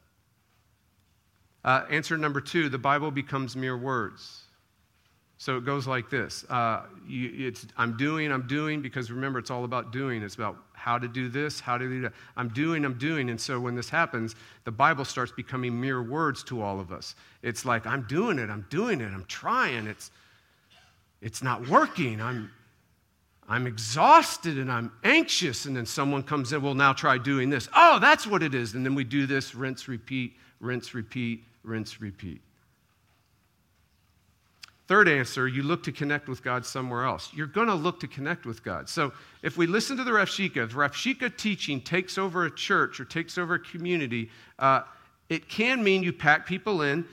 Uh, 1.64 1.84
answer 1.90 2.16
number 2.16 2.40
two, 2.40 2.68
the 2.68 2.78
Bible 2.78 3.10
becomes 3.10 3.56
mere 3.56 3.76
words. 3.76 4.45
So 5.38 5.58
it 5.58 5.64
goes 5.64 5.86
like 5.86 6.08
this 6.08 6.44
uh, 6.48 6.82
you, 7.06 7.52
I'm 7.76 7.96
doing, 7.96 8.32
I'm 8.32 8.46
doing, 8.46 8.80
because 8.80 9.10
remember, 9.10 9.38
it's 9.38 9.50
all 9.50 9.64
about 9.64 9.92
doing. 9.92 10.22
It's 10.22 10.34
about 10.34 10.56
how 10.72 10.98
to 10.98 11.08
do 11.08 11.28
this, 11.28 11.60
how 11.60 11.76
to 11.76 11.88
do 11.88 12.00
that. 12.02 12.12
I'm 12.36 12.48
doing, 12.48 12.84
I'm 12.84 12.96
doing. 12.96 13.28
And 13.28 13.40
so 13.40 13.58
when 13.60 13.74
this 13.74 13.88
happens, 13.88 14.34
the 14.64 14.70
Bible 14.70 15.04
starts 15.04 15.32
becoming 15.32 15.78
mere 15.78 16.02
words 16.02 16.42
to 16.44 16.62
all 16.62 16.80
of 16.80 16.92
us. 16.92 17.14
It's 17.42 17.64
like, 17.64 17.86
I'm 17.86 18.02
doing 18.02 18.38
it, 18.38 18.48
I'm 18.50 18.66
doing 18.70 19.00
it, 19.00 19.12
I'm 19.12 19.24
trying. 19.26 19.86
It's, 19.86 20.10
it's 21.20 21.42
not 21.42 21.68
working. 21.68 22.20
I'm, 22.20 22.50
I'm 23.48 23.66
exhausted 23.66 24.58
and 24.58 24.70
I'm 24.70 24.92
anxious. 25.04 25.66
And 25.66 25.76
then 25.76 25.86
someone 25.86 26.22
comes 26.22 26.52
in, 26.52 26.62
well, 26.62 26.74
now 26.74 26.92
try 26.92 27.18
doing 27.18 27.50
this. 27.50 27.68
Oh, 27.74 27.98
that's 27.98 28.26
what 28.26 28.42
it 28.42 28.54
is. 28.54 28.74
And 28.74 28.84
then 28.84 28.94
we 28.94 29.04
do 29.04 29.26
this 29.26 29.54
rinse, 29.54 29.88
repeat, 29.88 30.34
rinse, 30.60 30.94
repeat, 30.94 31.42
rinse, 31.62 32.00
repeat. 32.00 32.40
Third 34.88 35.08
answer, 35.08 35.48
you 35.48 35.64
look 35.64 35.82
to 35.84 35.92
connect 35.92 36.28
with 36.28 36.44
God 36.44 36.64
somewhere 36.64 37.04
else. 37.04 37.32
You're 37.34 37.48
going 37.48 37.66
to 37.66 37.74
look 37.74 37.98
to 38.00 38.06
connect 38.06 38.46
with 38.46 38.62
God. 38.62 38.88
So 38.88 39.12
if 39.42 39.56
we 39.56 39.66
listen 39.66 39.96
to 39.96 40.04
the 40.04 40.12
Rabshakeh, 40.12 40.56
if 40.56 40.74
Rabshakeh 40.74 41.36
teaching 41.36 41.80
takes 41.80 42.18
over 42.18 42.44
a 42.44 42.54
church 42.54 43.00
or 43.00 43.04
takes 43.04 43.36
over 43.36 43.54
a 43.54 43.58
community, 43.58 44.30
uh, 44.60 44.82
it 45.28 45.48
can 45.48 45.82
mean 45.82 46.04
you 46.04 46.12
pack 46.12 46.46
people 46.46 46.82
in. 46.82 47.04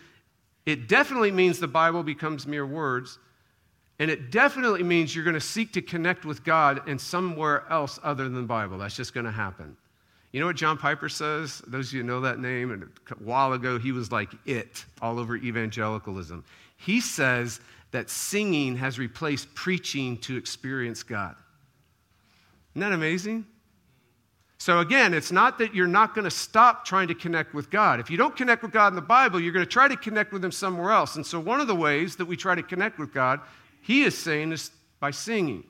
It 0.67 0.87
definitely 0.87 1.31
means 1.31 1.59
the 1.59 1.67
Bible 1.67 2.03
becomes 2.03 2.45
mere 2.45 2.65
words. 2.65 3.17
And 3.99 4.11
it 4.11 4.31
definitely 4.31 4.83
means 4.83 5.15
you're 5.15 5.25
going 5.25 5.33
to 5.33 5.39
seek 5.39 5.73
to 5.73 5.81
connect 5.81 6.25
with 6.25 6.43
God 6.43 6.87
in 6.87 6.99
somewhere 6.99 7.65
else 7.71 7.99
other 8.03 8.25
than 8.25 8.35
the 8.35 8.41
Bible. 8.41 8.77
That's 8.77 8.95
just 8.95 9.15
going 9.15 9.25
to 9.25 9.31
happen. 9.31 9.77
You 10.31 10.39
know 10.39 10.47
what 10.47 10.55
John 10.55 10.77
Piper 10.77 11.09
says? 11.09 11.61
Those 11.67 11.89
of 11.89 11.93
you 11.93 12.03
know 12.03 12.21
that 12.21 12.39
name, 12.39 12.71
and 12.71 12.83
a 12.83 13.13
while 13.15 13.53
ago 13.53 13.77
he 13.77 13.91
was 13.91 14.11
like 14.11 14.31
it 14.45 14.83
all 14.99 15.19
over 15.19 15.35
evangelicalism. 15.35 16.43
He 16.85 16.99
says 16.99 17.61
that 17.91 18.09
singing 18.09 18.75
has 18.77 18.99
replaced 18.99 19.53
preaching 19.55 20.17
to 20.17 20.35
experience 20.35 21.03
God. 21.03 21.35
Isn't 22.73 22.81
that 22.81 22.91
amazing? 22.91 23.45
So, 24.57 24.79
again, 24.79 25.13
it's 25.13 25.31
not 25.31 25.59
that 25.59 25.75
you're 25.75 25.87
not 25.87 26.15
going 26.15 26.23
to 26.25 26.31
stop 26.31 26.85
trying 26.85 27.07
to 27.09 27.15
connect 27.15 27.53
with 27.53 27.69
God. 27.69 27.99
If 27.99 28.09
you 28.09 28.17
don't 28.17 28.35
connect 28.35 28.63
with 28.63 28.71
God 28.71 28.87
in 28.89 28.95
the 28.95 29.01
Bible, 29.01 29.39
you're 29.39 29.53
going 29.53 29.65
to 29.65 29.71
try 29.71 29.87
to 29.87 29.95
connect 29.95 30.33
with 30.33 30.43
Him 30.43 30.51
somewhere 30.51 30.91
else. 30.91 31.15
And 31.15 31.25
so, 31.25 31.39
one 31.39 31.61
of 31.61 31.67
the 31.67 31.75
ways 31.75 32.15
that 32.17 32.25
we 32.25 32.35
try 32.35 32.55
to 32.55 32.63
connect 32.63 32.99
with 32.99 33.13
God, 33.13 33.39
He 33.81 34.03
is 34.03 34.17
saying, 34.17 34.51
is 34.51 34.71
by 34.99 35.11
singing. 35.11 35.63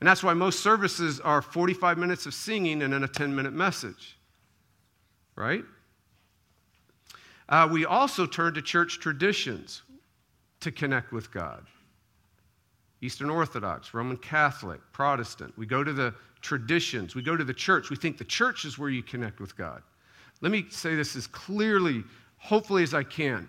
And 0.00 0.08
that's 0.08 0.22
why 0.22 0.34
most 0.34 0.60
services 0.60 1.20
are 1.20 1.42
45 1.42 1.98
minutes 1.98 2.26
of 2.26 2.34
singing 2.34 2.82
and 2.82 2.92
then 2.92 3.02
a 3.02 3.08
10 3.08 3.34
minute 3.34 3.52
message. 3.52 4.18
Right? 5.36 5.64
Uh, 7.48 7.68
we 7.70 7.84
also 7.84 8.26
turn 8.26 8.54
to 8.54 8.62
church 8.62 9.00
traditions 9.00 9.82
to 10.60 10.72
connect 10.72 11.12
with 11.12 11.30
God. 11.30 11.64
Eastern 13.00 13.28
Orthodox, 13.28 13.92
Roman 13.92 14.16
Catholic, 14.16 14.80
Protestant. 14.92 15.52
We 15.58 15.66
go 15.66 15.84
to 15.84 15.92
the 15.92 16.14
traditions, 16.40 17.14
we 17.14 17.22
go 17.22 17.36
to 17.36 17.44
the 17.44 17.54
church. 17.54 17.90
We 17.90 17.96
think 17.96 18.18
the 18.18 18.24
church 18.24 18.64
is 18.64 18.78
where 18.78 18.90
you 18.90 19.02
connect 19.02 19.40
with 19.40 19.56
God. 19.56 19.82
Let 20.40 20.52
me 20.52 20.66
say 20.70 20.94
this 20.94 21.16
as 21.16 21.26
clearly, 21.26 22.04
hopefully, 22.38 22.82
as 22.82 22.94
I 22.94 23.02
can. 23.02 23.48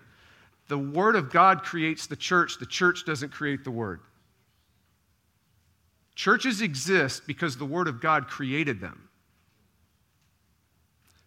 The 0.68 0.78
Word 0.78 1.14
of 1.14 1.30
God 1.30 1.62
creates 1.62 2.06
the 2.06 2.16
church, 2.16 2.58
the 2.58 2.66
church 2.66 3.04
doesn't 3.04 3.30
create 3.30 3.64
the 3.64 3.70
Word. 3.70 4.00
Churches 6.14 6.62
exist 6.62 7.26
because 7.26 7.56
the 7.56 7.66
Word 7.66 7.88
of 7.88 8.00
God 8.00 8.26
created 8.26 8.80
them. 8.80 9.08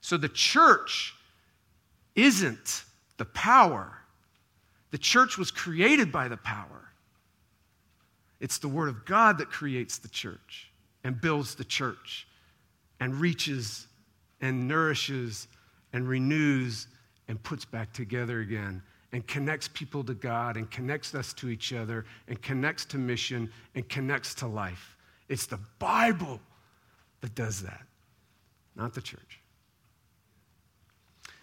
So 0.01 0.17
the 0.17 0.29
church 0.29 1.13
isn't 2.15 2.83
the 3.17 3.25
power, 3.25 3.98
the 4.91 4.97
church 4.97 5.37
was 5.37 5.51
created 5.51 6.11
by 6.11 6.27
the 6.27 6.37
power. 6.37 6.89
It's 8.39 8.57
the 8.57 8.67
Word 8.67 8.89
of 8.89 9.05
God 9.05 9.37
that 9.37 9.49
creates 9.49 9.97
the 9.97 10.07
church 10.07 10.71
and 11.03 11.19
builds 11.19 11.55
the 11.55 11.65
church 11.65 12.27
and 12.99 13.15
reaches 13.15 13.87
and 14.41 14.67
nourishes 14.67 15.47
and 15.93 16.07
renews 16.07 16.87
and 17.27 17.41
puts 17.43 17.65
back 17.65 17.93
together 17.93 18.39
again 18.39 18.81
and 19.11 19.25
connects 19.27 19.67
people 19.67 20.03
to 20.03 20.13
God 20.13 20.55
and 20.55 20.69
connects 20.69 21.15
us 21.15 21.33
to 21.33 21.49
each 21.49 21.73
other 21.73 22.05
and 22.27 22.41
connects 22.41 22.85
to 22.85 22.97
mission 22.97 23.51
and 23.75 23.87
connects 23.89 24.33
to 24.35 24.47
life. 24.47 24.95
It's 25.27 25.45
the 25.45 25.59
Bible 25.79 26.39
that 27.21 27.35
does 27.35 27.61
that, 27.61 27.81
not 28.75 28.93
the 28.93 29.01
church. 29.01 29.38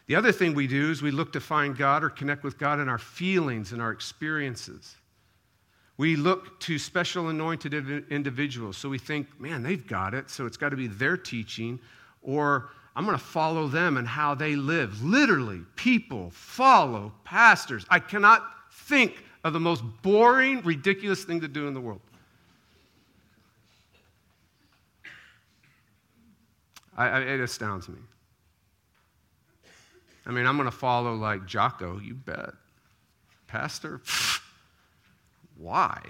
The 0.07 0.15
other 0.15 0.31
thing 0.31 0.55
we 0.55 0.67
do 0.67 0.91
is 0.91 1.03
we 1.03 1.11
look 1.11 1.33
to 1.33 1.41
find 1.41 1.77
God 1.77 2.05
or 2.05 2.11
connect 2.11 2.45
with 2.45 2.59
God 2.59 2.79
in 2.79 2.89
our 2.89 2.99
feelings 2.99 3.73
and 3.73 3.83
our 3.83 3.91
experiences. 3.91 4.95
We 5.99 6.15
look 6.15 6.61
to 6.61 6.79
special 6.79 7.29
anointed 7.29 7.75
individuals. 8.11 8.77
So 8.77 8.89
we 8.89 8.99
think, 8.99 9.41
man, 9.41 9.63
they've 9.63 9.85
got 9.87 10.15
it, 10.15 10.31
so 10.31 10.47
it's 10.47 10.57
got 10.57 10.69
to 10.69 10.77
be 10.77 10.87
their 10.87 11.17
teaching, 11.17 11.81
or 12.23 12.71
I'm 12.95 13.05
going 13.05 13.19
to 13.19 13.25
follow 13.25 13.67
them 13.67 13.97
and 13.97 14.07
how 14.07 14.35
they 14.35 14.57
live. 14.57 15.03
Literally, 15.03 15.63
people 15.75 16.31
follow 16.31 17.13
pastors. 17.25 17.85
I 17.89 17.99
cannot 17.99 18.45
think 18.71 19.25
of 19.43 19.53
the 19.53 19.61
most 19.61 19.83
boring, 20.03 20.63
ridiculous 20.63 21.25
thing 21.25 21.41
to 21.41 21.49
do 21.49 21.67
in 21.67 21.75
the 21.75 21.81
world. 21.81 22.01
I, 26.97 27.09
I, 27.09 27.21
it 27.21 27.41
astounds 27.41 27.89
me. 27.89 27.99
I 30.27 30.33
mean, 30.33 30.47
I'm 30.47 30.57
going 30.57 30.69
to 30.71 30.77
follow 30.77 31.15
like 31.15 31.47
Jocko, 31.47 32.01
you 32.01 32.15
bet. 32.15 32.51
Pastor? 33.47 34.01
Why? 35.57 36.01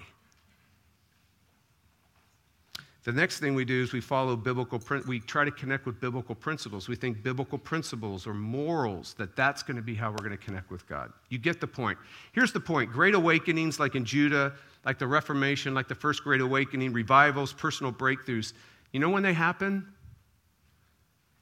The 3.05 3.13
next 3.13 3.39
thing 3.39 3.55
we 3.55 3.65
do 3.65 3.83
is 3.85 3.93
we 3.93 4.01
follow 4.01 4.35
biblical, 4.35 4.81
print, 4.81 5.07
we 5.07 5.21
try 5.21 5.45
to 5.45 5.51
connect 5.53 5.87
with 5.87 6.01
biblical 6.01 6.35
principles. 6.35 6.89
We 6.89 6.97
think 6.97 7.23
biblical 7.23 7.57
principles 7.57 8.27
or 8.27 8.35
morals, 8.35 9.15
that 9.15 9.37
that's 9.37 9.63
going 9.63 9.77
to 9.77 9.83
be 9.83 9.95
how 9.95 10.11
we're 10.11 10.17
going 10.17 10.31
to 10.33 10.37
connect 10.37 10.73
with 10.73 10.89
God. 10.89 11.13
You 11.29 11.39
get 11.39 11.61
the 11.61 11.69
point. 11.69 11.99
Here's 12.33 12.53
the 12.53 12.59
point 12.59 12.91
Great 12.91 13.15
awakenings, 13.15 13.79
like 13.79 13.95
in 13.95 14.05
Judah, 14.05 14.55
like 14.85 14.99
the 14.99 15.07
Reformation, 15.07 15.73
like 15.73 15.87
the 15.87 15.95
First 15.95 16.25
Great 16.25 16.41
Awakening, 16.41 16.93
revivals, 16.93 17.53
personal 17.53 17.93
breakthroughs, 17.93 18.55
you 18.91 18.99
know 18.99 19.11
when 19.11 19.23
they 19.23 19.35
happen? 19.35 19.87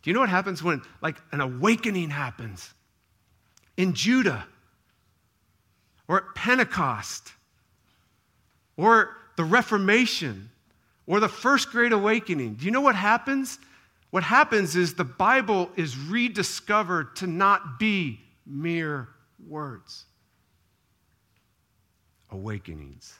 Do 0.04 0.10
you 0.10 0.14
know 0.14 0.20
what 0.20 0.28
happens 0.28 0.62
when, 0.62 0.82
like, 1.02 1.16
an 1.32 1.40
awakening 1.40 2.10
happens 2.10 2.72
in 3.76 3.94
Judah 3.94 4.46
or 6.06 6.18
at 6.18 6.34
Pentecost 6.36 7.32
or 8.76 9.16
the 9.34 9.42
Reformation? 9.42 10.50
or 11.06 11.20
the 11.20 11.28
first 11.28 11.70
great 11.70 11.92
awakening. 11.92 12.54
Do 12.54 12.64
you 12.64 12.70
know 12.70 12.80
what 12.80 12.94
happens? 12.94 13.58
What 14.10 14.22
happens 14.22 14.76
is 14.76 14.94
the 14.94 15.04
Bible 15.04 15.70
is 15.76 15.96
rediscovered 15.96 17.16
to 17.16 17.26
not 17.26 17.78
be 17.78 18.20
mere 18.46 19.08
words. 19.46 20.06
Awakenings. 22.30 23.18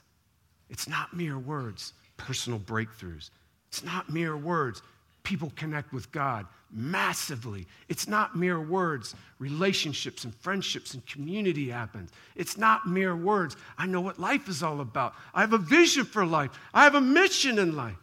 It's 0.69 0.87
not 0.87 1.15
mere 1.15 1.37
words, 1.37 1.93
personal 2.17 2.59
breakthroughs. 2.59 3.29
It's 3.67 3.83
not 3.83 4.09
mere 4.09 4.35
words, 4.35 4.81
people 5.25 5.51
connect 5.57 5.91
with 5.91 6.09
God 6.11 6.45
massively. 6.71 7.67
It's 7.89 8.07
not 8.07 8.35
mere 8.35 8.61
words, 8.61 9.15
relationships 9.39 10.23
and 10.23 10.33
friendships 10.35 10.93
and 10.93 11.05
community 11.05 11.69
happens. 11.69 12.11
It's 12.35 12.57
not 12.57 12.87
mere 12.87 13.15
words. 13.15 13.57
I 13.77 13.85
know 13.87 14.01
what 14.01 14.19
life 14.19 14.47
is 14.47 14.63
all 14.63 14.79
about. 14.79 15.13
I 15.33 15.41
have 15.41 15.53
a 15.53 15.57
vision 15.57 16.05
for 16.05 16.25
life, 16.25 16.51
I 16.73 16.83
have 16.83 16.95
a 16.95 17.01
mission 17.01 17.59
in 17.59 17.75
life. 17.75 17.97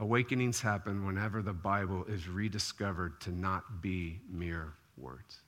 Awakenings 0.00 0.60
happen 0.60 1.04
whenever 1.04 1.42
the 1.42 1.52
Bible 1.52 2.04
is 2.04 2.28
rediscovered 2.28 3.20
to 3.22 3.30
not 3.30 3.82
be 3.82 4.20
mere 4.30 4.74
words. 4.96 5.40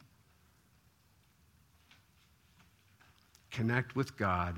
Connect 3.53 3.95
with 3.95 4.17
God 4.17 4.57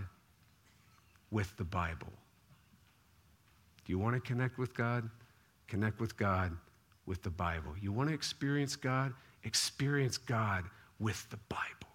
with 1.30 1.54
the 1.58 1.64
Bible. 1.64 2.12
Do 3.84 3.92
you 3.92 3.98
want 3.98 4.14
to 4.14 4.20
connect 4.20 4.58
with 4.58 4.74
God? 4.74 5.08
Connect 5.68 6.00
with 6.00 6.16
God 6.16 6.56
with 7.06 7.22
the 7.22 7.30
Bible. 7.30 7.74
You 7.80 7.92
want 7.92 8.08
to 8.08 8.14
experience 8.14 8.76
God? 8.76 9.12
Experience 9.44 10.18
God 10.18 10.64
with 10.98 11.28
the 11.30 11.38
Bible. 11.48 11.92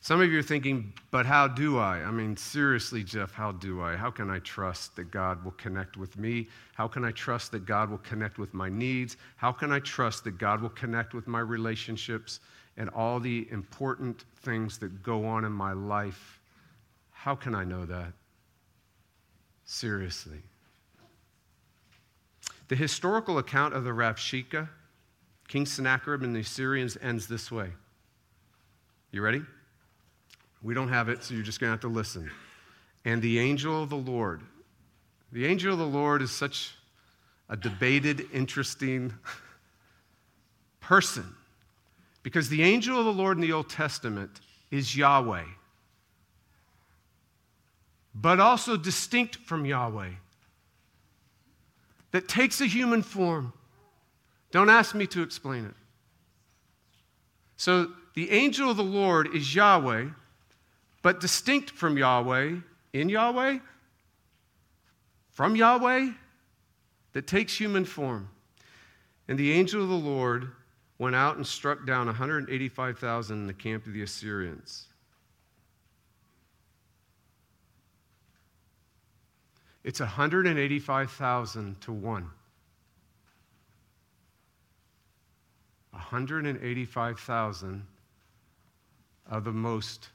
Some 0.00 0.22
of 0.22 0.32
you 0.32 0.38
are 0.38 0.42
thinking, 0.42 0.92
but 1.10 1.26
how 1.26 1.46
do 1.46 1.78
I? 1.78 1.98
I 1.98 2.10
mean, 2.10 2.34
seriously, 2.34 3.04
Jeff, 3.04 3.32
how 3.32 3.52
do 3.52 3.82
I? 3.82 3.94
How 3.94 4.10
can 4.10 4.30
I 4.30 4.38
trust 4.38 4.96
that 4.96 5.10
God 5.10 5.44
will 5.44 5.52
connect 5.52 5.98
with 5.98 6.16
me? 6.16 6.48
How 6.76 6.88
can 6.88 7.04
I 7.04 7.10
trust 7.10 7.52
that 7.52 7.66
God 7.66 7.90
will 7.90 7.98
connect 7.98 8.38
with 8.38 8.54
my 8.54 8.70
needs? 8.70 9.18
How 9.36 9.52
can 9.52 9.70
I 9.70 9.80
trust 9.80 10.24
that 10.24 10.38
God 10.38 10.62
will 10.62 10.70
connect 10.70 11.12
with 11.12 11.26
my 11.26 11.40
relationships 11.40 12.40
and 12.78 12.88
all 12.90 13.20
the 13.20 13.46
important 13.50 14.24
things 14.42 14.78
that 14.78 15.02
go 15.02 15.26
on 15.26 15.44
in 15.44 15.52
my 15.52 15.72
life? 15.72 16.40
How 17.10 17.34
can 17.34 17.54
I 17.54 17.64
know 17.64 17.84
that? 17.84 18.12
Seriously. 19.70 20.38
The 22.68 22.74
historical 22.74 23.36
account 23.36 23.74
of 23.74 23.84
the 23.84 23.90
Rabshakeh, 23.90 24.66
King 25.46 25.66
Sennacherib 25.66 26.22
and 26.22 26.34
the 26.34 26.40
Assyrians, 26.40 26.96
ends 27.02 27.26
this 27.26 27.52
way. 27.52 27.68
You 29.12 29.20
ready? 29.20 29.42
We 30.62 30.72
don't 30.72 30.88
have 30.88 31.10
it, 31.10 31.22
so 31.22 31.34
you're 31.34 31.42
just 31.42 31.60
going 31.60 31.68
to 31.68 31.72
have 31.72 31.82
to 31.82 31.88
listen. 31.88 32.30
And 33.04 33.20
the 33.20 33.38
angel 33.38 33.82
of 33.82 33.90
the 33.90 33.96
Lord. 33.96 34.40
The 35.32 35.44
angel 35.44 35.74
of 35.74 35.78
the 35.78 35.86
Lord 35.86 36.22
is 36.22 36.30
such 36.30 36.74
a 37.50 37.56
debated, 37.56 38.24
interesting 38.32 39.12
person 40.80 41.26
because 42.22 42.48
the 42.48 42.62
angel 42.62 42.98
of 42.98 43.04
the 43.04 43.12
Lord 43.12 43.36
in 43.36 43.42
the 43.42 43.52
Old 43.52 43.68
Testament 43.68 44.40
is 44.70 44.96
Yahweh 44.96 45.44
but 48.14 48.40
also 48.40 48.76
distinct 48.76 49.36
from 49.36 49.64
Yahweh, 49.64 50.10
that 52.10 52.28
takes 52.28 52.60
a 52.60 52.66
human 52.66 53.02
form. 53.02 53.52
Don't 54.50 54.70
ask 54.70 54.94
me 54.94 55.06
to 55.08 55.22
explain 55.22 55.66
it. 55.66 55.74
So 57.56 57.92
the 58.14 58.30
angel 58.30 58.70
of 58.70 58.76
the 58.76 58.82
Lord 58.82 59.34
is 59.34 59.54
Yahweh, 59.54 60.06
but 61.02 61.20
distinct 61.20 61.70
from 61.70 61.96
Yahweh, 61.96 62.56
in 62.92 63.08
Yahweh, 63.08 63.58
from 65.30 65.54
Yahweh, 65.54 66.10
that 67.12 67.26
takes 67.26 67.56
human 67.56 67.84
form. 67.84 68.28
And 69.28 69.38
the 69.38 69.52
angel 69.52 69.82
of 69.82 69.88
the 69.88 69.94
Lord 69.94 70.50
went 70.98 71.14
out 71.14 71.36
and 71.36 71.46
struck 71.46 71.86
down 71.86 72.06
185,000 72.06 73.36
in 73.36 73.46
the 73.46 73.52
camp 73.52 73.86
of 73.86 73.92
the 73.92 74.02
Assyrians. 74.02 74.87
It's 79.84 80.00
185,000 80.00 81.80
to 81.80 81.92
1. 81.92 82.30
185,000 85.90 87.86
of 89.30 89.44
the 89.44 89.52
most 89.52 90.10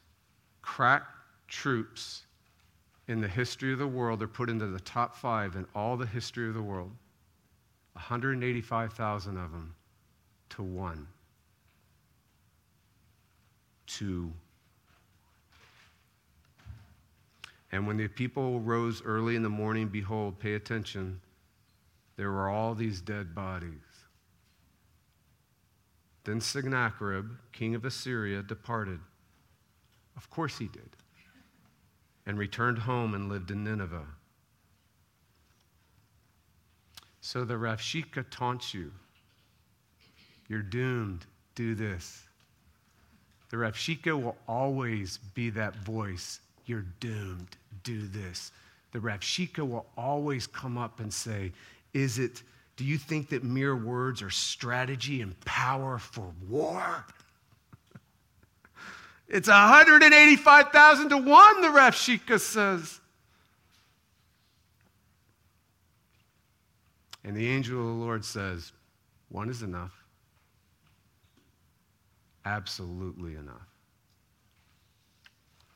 crack 0.62 1.04
troops 1.48 2.24
in 3.08 3.22
the 3.22 3.28
history 3.28 3.74
of 3.74 3.80
the 3.80 3.88
world 3.88 4.24
are 4.24 4.28
put 4.28 4.50
into 4.50 4.68
the 4.68 4.80
top 4.80 5.16
five 5.16 5.56
in 5.56 5.66
all 5.76 5.98
the 5.98 6.06
history 6.06 6.48
of 6.48 6.54
the 6.54 6.62
world. 6.62 6.92
185,000 7.94 9.38
of 9.38 9.52
them 9.52 9.76
to 10.50 10.64
one. 10.64 11.08
To 13.88 14.32
And 17.74 17.88
when 17.88 17.98
the 17.98 18.08
people 18.08 18.60
rose 18.60 19.02
early 19.04 19.36
in 19.36 19.42
the 19.42 19.50
morning, 19.50 19.88
behold, 19.88 20.38
pay 20.38 20.54
attention, 20.54 21.20
there 22.18 22.30
were 22.30 22.48
all 22.48 22.76
these 22.76 23.02
dead 23.02 23.34
bodies. 23.34 23.82
Then 26.24 26.40
Sennacherib, 26.40 27.32
king 27.52 27.74
of 27.74 27.84
Assyria, 27.84 28.44
departed. 28.44 29.00
Of 30.16 30.30
course 30.30 30.60
he 30.60 30.68
did. 30.68 30.88
And 32.28 32.38
returned 32.38 32.78
home 32.78 33.16
and 33.16 33.28
lived 33.28 33.50
in 33.50 33.64
Nineveh. 33.64 34.06
So 37.22 37.44
the 37.44 37.56
Rabshakeh 37.56 38.30
taunts 38.30 38.76
you. 38.76 38.92
You're 40.48 40.62
doomed. 40.62 41.26
Do 41.56 41.74
this. 41.74 42.22
The 43.50 43.58
Rabshakeh 43.58 44.22
will 44.22 44.38
always 44.48 45.18
be 45.34 45.50
that 45.50 45.76
voice. 45.78 46.40
You're 46.68 46.86
doomed 47.00 47.58
do 47.84 48.08
this. 48.08 48.52
The 48.92 49.00
Rabshakeh 49.00 49.68
will 49.68 49.88
always 49.98 50.48
come 50.48 50.78
up 50.78 51.00
and 51.00 51.12
say, 51.14 51.52
Is 51.94 52.20
it, 52.20 52.44
do 52.78 52.84
you 52.86 52.98
think 52.98 53.30
that 53.30 53.44
mere 53.44 53.76
words 53.76 54.22
are 54.22 54.30
strategy 54.30 55.22
and 55.22 55.40
power 55.42 55.98
for 55.98 56.32
war? 56.50 57.06
It's 59.30 59.48
185,000 59.48 61.10
to 61.10 61.18
1, 61.18 61.62
the 61.62 61.68
Rabshakeh 61.70 62.40
says. 62.40 63.00
And 67.24 67.36
the 67.36 67.48
angel 67.48 67.80
of 67.80 67.86
the 67.86 68.04
Lord 68.04 68.24
says, 68.26 68.74
One 69.30 69.50
is 69.50 69.64
enough. 69.64 70.04
Absolutely 72.46 73.36
enough. 73.36 73.73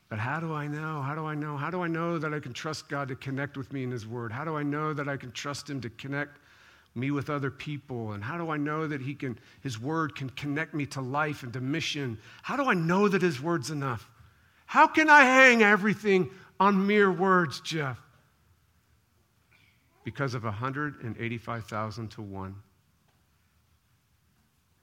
But 0.08 0.18
how 0.18 0.40
do 0.40 0.54
I 0.54 0.66
know? 0.66 1.02
How 1.02 1.14
do 1.14 1.26
I 1.26 1.34
know? 1.34 1.56
How 1.56 1.70
do 1.70 1.82
I 1.82 1.86
know 1.86 2.18
that 2.18 2.32
I 2.32 2.40
can 2.40 2.54
trust 2.54 2.88
God 2.88 3.08
to 3.08 3.16
connect 3.16 3.56
with 3.56 3.72
me 3.72 3.84
in 3.84 3.90
His 3.90 4.06
Word? 4.06 4.32
How 4.32 4.44
do 4.44 4.56
I 4.56 4.62
know 4.62 4.94
that 4.94 5.08
I 5.08 5.16
can 5.18 5.32
trust 5.32 5.68
Him 5.68 5.80
to 5.82 5.90
connect 5.90 6.38
me 6.94 7.10
with 7.10 7.28
other 7.28 7.50
people? 7.50 8.12
And 8.12 8.24
how 8.24 8.38
do 8.38 8.50
I 8.50 8.56
know 8.56 8.86
that 8.86 9.02
He 9.02 9.14
can, 9.14 9.38
His 9.60 9.78
Word 9.78 10.16
can 10.16 10.30
connect 10.30 10.72
me 10.72 10.86
to 10.86 11.02
life 11.02 11.42
and 11.42 11.52
to 11.52 11.60
mission? 11.60 12.18
How 12.42 12.56
do 12.56 12.64
I 12.64 12.74
know 12.74 13.06
that 13.08 13.20
His 13.20 13.40
Word's 13.40 13.70
enough? 13.70 14.08
How 14.64 14.86
can 14.86 15.10
I 15.10 15.24
hang 15.24 15.62
everything 15.62 16.30
on 16.58 16.86
mere 16.86 17.12
words, 17.12 17.60
Jeff? 17.60 18.00
Because 20.04 20.32
of 20.32 20.44
185,000 20.44 22.08
to 22.12 22.22
1. 22.22 22.54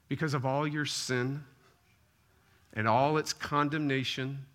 Because 0.08 0.36
of 0.36 0.46
all 0.46 0.68
your 0.68 0.86
sin 0.86 1.44
and 2.74 2.88
all 2.88 3.18
its 3.18 3.34
condemnation 3.34 4.46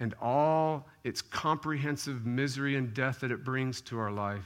and 0.00 0.14
all 0.20 0.86
its 1.04 1.22
comprehensive 1.22 2.26
misery 2.26 2.76
and 2.76 2.92
death 2.92 3.20
that 3.20 3.30
it 3.30 3.44
brings 3.44 3.80
to 3.82 3.98
our 3.98 4.10
life, 4.10 4.44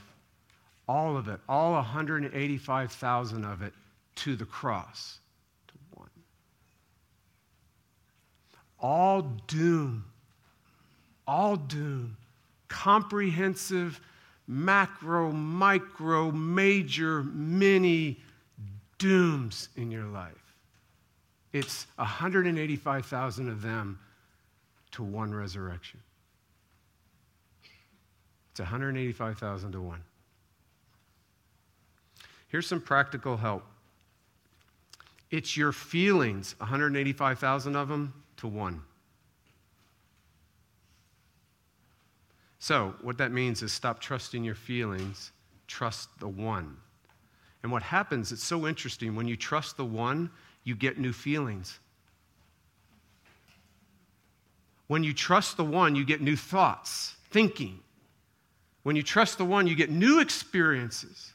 all 0.87 1.17
of 1.17 1.27
it, 1.27 1.39
all 1.49 1.73
185,000 1.73 3.45
of 3.45 3.61
it, 3.61 3.73
to 4.15 4.35
the 4.35 4.45
cross, 4.45 5.19
to 5.67 5.73
one. 5.95 6.09
All 8.79 9.21
doom, 9.47 10.05
all 11.27 11.55
doom, 11.55 12.15
comprehensive, 12.67 13.99
macro, 14.47 15.31
micro, 15.31 16.31
major, 16.31 17.23
mini 17.23 18.19
dooms 18.97 19.69
in 19.75 19.91
your 19.91 20.05
life. 20.05 20.33
It's 21.53 21.87
185,000 21.97 23.49
of 23.49 23.61
them 23.61 23.99
to 24.91 25.03
one 25.03 25.33
resurrection. 25.33 25.99
It's 28.51 28.59
185,000 28.59 29.71
to 29.71 29.81
1. 29.81 30.03
Here's 32.49 32.67
some 32.67 32.81
practical 32.81 33.37
help. 33.37 33.63
It's 35.29 35.55
your 35.55 35.71
feelings, 35.71 36.55
185,000 36.57 37.75
of 37.75 37.87
them 37.87 38.13
to 38.37 38.47
1. 38.47 38.81
So, 42.59 42.93
what 43.01 43.17
that 43.17 43.31
means 43.31 43.63
is 43.63 43.71
stop 43.71 43.99
trusting 43.99 44.43
your 44.43 44.55
feelings, 44.55 45.31
trust 45.67 46.09
the 46.19 46.27
one. 46.27 46.77
And 47.63 47.71
what 47.71 47.81
happens, 47.81 48.31
it's 48.31 48.43
so 48.43 48.67
interesting. 48.67 49.15
When 49.15 49.27
you 49.27 49.35
trust 49.35 49.77
the 49.77 49.85
one, 49.85 50.29
you 50.63 50.75
get 50.75 50.99
new 50.99 51.13
feelings. 51.13 51.79
When 54.91 55.05
you 55.05 55.13
trust 55.13 55.55
the 55.55 55.63
one, 55.63 55.95
you 55.95 56.03
get 56.03 56.19
new 56.19 56.35
thoughts, 56.35 57.15
thinking. 57.29 57.79
When 58.83 58.97
you 58.97 59.03
trust 59.03 59.37
the 59.37 59.45
one, 59.45 59.65
you 59.65 59.73
get 59.73 59.89
new 59.89 60.19
experiences. 60.19 61.31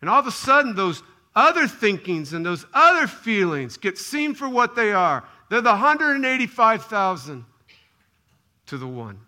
And 0.00 0.08
all 0.08 0.18
of 0.18 0.26
a 0.26 0.30
sudden, 0.30 0.74
those 0.74 1.02
other 1.36 1.68
thinkings 1.68 2.32
and 2.32 2.46
those 2.46 2.64
other 2.72 3.06
feelings 3.06 3.76
get 3.76 3.98
seen 3.98 4.34
for 4.34 4.48
what 4.48 4.74
they 4.76 4.94
are. 4.94 5.24
They're 5.50 5.60
the 5.60 5.72
185,000 5.72 7.44
to 8.64 8.78
the 8.78 8.88
one. 8.88 9.20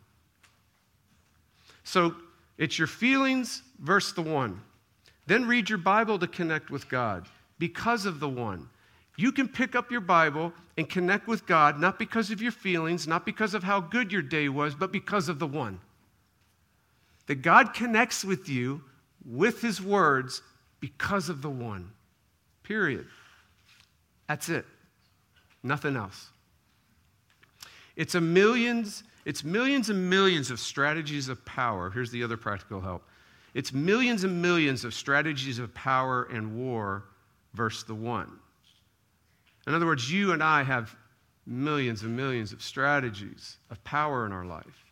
So 1.85 2.15
it's 2.57 2.79
your 2.79 2.89
feelings 2.89 3.63
versus 3.79 4.15
the 4.15 4.23
one. 4.23 4.63
Then 5.27 5.47
read 5.47 5.69
your 5.69 5.77
Bible 5.77 6.19
to 6.21 6.27
connect 6.27 6.71
with 6.71 6.89
God 6.89 7.27
because 7.59 8.07
of 8.07 8.19
the 8.19 8.31
one. 8.31 8.71
You 9.17 9.33
can 9.33 9.49
pick 9.49 9.75
up 9.75 9.91
your 9.91 10.03
Bible 10.03 10.53
and 10.77 10.89
connect 10.89 11.27
with 11.27 11.47
God 11.47 11.81
not 11.81 11.99
because 11.99 12.31
of 12.31 12.43
your 12.43 12.53
feelings, 12.53 13.09
not 13.09 13.25
because 13.25 13.55
of 13.55 13.63
how 13.63 13.81
good 13.81 14.13
your 14.13 14.23
day 14.23 14.49
was, 14.49 14.75
but 14.75 14.93
because 14.93 15.29
of 15.29 15.39
the 15.39 15.47
one. 15.47 15.81
That 17.27 17.37
God 17.37 17.75
connects 17.75 18.25
with 18.25 18.49
you 18.49 18.83
with 19.25 19.61
his 19.61 19.81
words 19.81 20.43
because 20.81 21.29
of 21.29 21.43
the 21.43 21.51
one. 21.51 21.91
Period. 22.63 23.07
That's 24.29 24.49
it. 24.49 24.67
Nothing 25.63 25.97
else. 25.97 26.29
It's 27.97 28.15
a 28.15 28.21
millions, 28.21 29.03
it's 29.25 29.43
millions 29.43 29.89
and 29.89 30.11
millions 30.11 30.51
of 30.51 30.61
strategies 30.61 31.29
of 31.29 31.45
power. 31.45 31.91
Here's 31.91 32.11
the 32.11 32.23
other 32.23 32.37
practical 32.37 32.81
help. 32.81 33.03
It's 33.55 33.73
millions 33.73 34.23
and 34.23 34.43
millions 34.43 34.85
of 34.85 34.93
strategies 34.93 35.59
of 35.59 35.73
power 35.75 36.25
and 36.25 36.57
war 36.57 37.05
versus 37.55 37.85
the 37.85 37.95
one. 37.95 38.39
In 39.67 39.75
other 39.75 39.87
words, 39.87 40.11
you 40.11 40.33
and 40.33 40.43
I 40.43 40.63
have 40.63 40.95
millions 41.47 42.03
and 42.03 42.17
millions 42.17 42.53
of 42.53 42.63
strategies 42.63 43.59
of 43.71 43.83
power 43.85 44.27
in 44.27 44.33
our 44.33 44.45
life. 44.45 44.85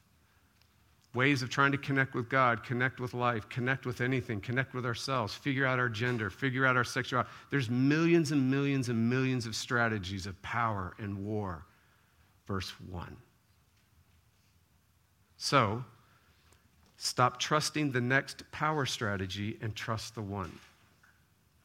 Ways 1.14 1.42
of 1.42 1.50
trying 1.50 1.70
to 1.72 1.78
connect 1.78 2.14
with 2.14 2.28
God, 2.28 2.64
connect 2.64 2.98
with 2.98 3.14
life, 3.14 3.48
connect 3.48 3.86
with 3.86 4.00
anything, 4.00 4.40
connect 4.40 4.74
with 4.74 4.84
ourselves, 4.84 5.32
figure 5.32 5.64
out 5.64 5.78
our 5.78 5.88
gender, 5.88 6.28
figure 6.28 6.66
out 6.66 6.76
our 6.76 6.82
sexuality. 6.82 7.30
There's 7.50 7.70
millions 7.70 8.32
and 8.32 8.50
millions 8.50 8.88
and 8.88 9.08
millions 9.08 9.46
of 9.46 9.54
strategies 9.54 10.26
of 10.26 10.40
power 10.42 10.94
and 10.98 11.24
war. 11.24 11.66
Verse 12.46 12.70
1. 12.90 13.16
So, 15.36 15.84
Stop 17.04 17.38
trusting 17.38 17.90
the 17.90 18.00
next 18.00 18.50
power 18.50 18.86
strategy 18.86 19.58
and 19.60 19.74
trust 19.74 20.14
the 20.14 20.22
one. 20.22 20.58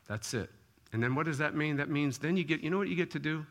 That's 0.05 0.33
it. 0.33 0.49
And 0.91 1.01
then 1.03 1.15
what 1.15 1.25
does 1.25 1.37
that 1.37 1.55
mean? 1.55 1.77
That 1.77 1.89
means 1.89 2.17
then 2.17 2.37
you 2.37 2.43
get, 2.43 2.61
you 2.61 2.69
know 2.69 2.77
what 2.77 2.87
you 2.87 2.95
get 2.95 3.11
to 3.11 3.19
do? 3.19 3.45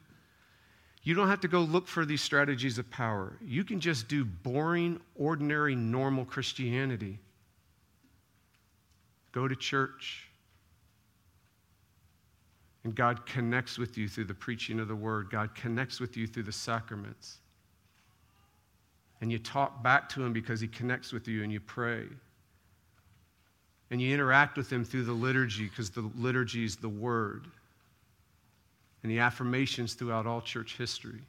You 1.02 1.14
don't 1.14 1.28
have 1.28 1.40
to 1.40 1.48
go 1.48 1.60
look 1.60 1.86
for 1.86 2.04
these 2.04 2.20
strategies 2.20 2.78
of 2.78 2.90
power. 2.90 3.36
You 3.40 3.64
can 3.64 3.80
just 3.80 4.08
do 4.08 4.24
boring, 4.24 5.00
ordinary, 5.14 5.76
normal 5.76 6.24
Christianity. 6.24 7.18
Go 9.32 9.46
to 9.46 9.54
church. 9.54 10.28
And 12.84 12.94
God 12.94 13.26
connects 13.26 13.78
with 13.78 13.96
you 13.96 14.08
through 14.08 14.24
the 14.24 14.34
preaching 14.34 14.80
of 14.80 14.88
the 14.88 14.96
word, 14.96 15.30
God 15.30 15.54
connects 15.54 16.00
with 16.00 16.16
you 16.16 16.26
through 16.26 16.44
the 16.44 16.52
sacraments 16.52 17.38
and 19.20 19.32
you 19.32 19.38
talk 19.38 19.82
back 19.82 20.08
to 20.10 20.24
him 20.24 20.32
because 20.32 20.60
he 20.60 20.68
connects 20.68 21.12
with 21.12 21.26
you 21.26 21.42
and 21.42 21.52
you 21.52 21.60
pray. 21.60 22.04
And 23.90 24.02
you 24.02 24.12
interact 24.12 24.56
with 24.56 24.70
him 24.70 24.84
through 24.84 25.04
the 25.04 25.12
liturgy 25.12 25.64
because 25.68 25.90
the 25.90 26.10
liturgy 26.16 26.64
is 26.64 26.76
the 26.76 26.88
word 26.88 27.46
and 29.02 29.10
the 29.10 29.18
affirmations 29.18 29.94
throughout 29.94 30.26
all 30.26 30.40
church 30.40 30.76
history. 30.76 31.20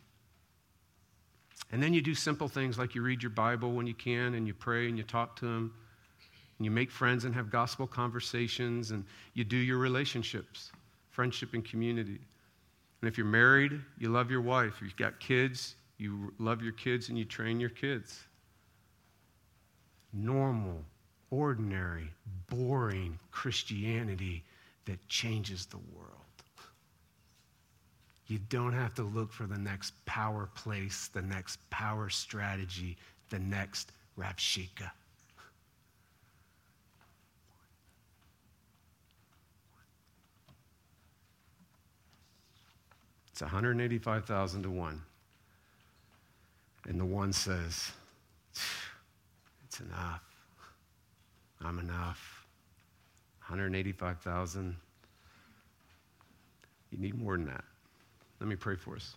And 1.72 1.82
then 1.82 1.94
you 1.94 2.02
do 2.02 2.16
simple 2.16 2.48
things 2.48 2.78
like 2.78 2.96
you 2.96 3.02
read 3.02 3.22
your 3.22 3.30
Bible 3.30 3.72
when 3.72 3.86
you 3.86 3.94
can 3.94 4.34
and 4.34 4.48
you 4.48 4.54
pray 4.54 4.88
and 4.90 4.98
you 4.98 5.04
talk 5.04 5.36
to 5.38 5.46
him 5.46 5.74
and 6.58 6.66
you 6.66 6.72
make 6.72 6.92
friends 6.92 7.26
and 7.26 7.34
have 7.36 7.50
gospel 7.50 7.88
conversations 7.88 8.92
and 8.92 9.06
you 9.34 9.44
do 9.44 9.56
your 9.56 9.78
relationships, 9.78 10.72
friendship 11.12 11.54
and 11.54 11.64
community. 11.64 12.20
And 13.02 13.08
if 13.08 13.18
you're 13.18 13.28
married, 13.28 13.80
you 13.98 14.10
love 14.10 14.30
your 14.30 14.42
wife. 14.42 14.74
If 14.78 14.82
you've 14.82 14.98
got 14.98 15.20
kids, 15.20 15.76
you 15.98 16.34
love 16.40 16.62
your 16.62 16.74
kids 16.74 17.10
and 17.10 17.18
you 17.18 17.24
train 17.24 17.60
your 17.60 17.70
kids. 17.70 18.24
Normal, 20.12 20.84
ordinary, 21.32 22.10
boring 22.50 23.20
Christianity 23.32 24.44
that 24.86 25.08
changes 25.08 25.66
the 25.66 25.78
world. 25.96 26.16
You 28.28 28.40
don't 28.50 28.74
have 28.74 28.94
to 28.96 29.04
look 29.04 29.32
for 29.34 29.48
the 29.48 29.58
next 29.58 29.94
power 30.06 30.50
place, 30.54 31.10
the 31.14 31.22
next 31.22 31.58
power 31.72 32.10
strategy, 32.10 32.96
the 33.30 33.40
next 33.40 33.92
Rabshakeh. 34.18 34.92
It's 43.32 43.42
185,000 43.42 44.64
to 44.64 44.70
1. 44.70 45.02
And 46.88 47.00
the 47.00 47.06
one 47.06 47.34
says, 47.34 47.94
It's 49.66 49.80
enough. 49.80 50.29
I'm 51.64 51.80
enough. 51.80 52.46
185,000. 53.40 54.76
You 56.92 56.98
need 56.98 57.16
more 57.16 57.36
than 57.36 57.48
that. 57.48 57.64
Let 58.40 58.48
me 58.48 58.56
pray 58.56 58.76
for 58.76 58.96
us. 58.96 59.16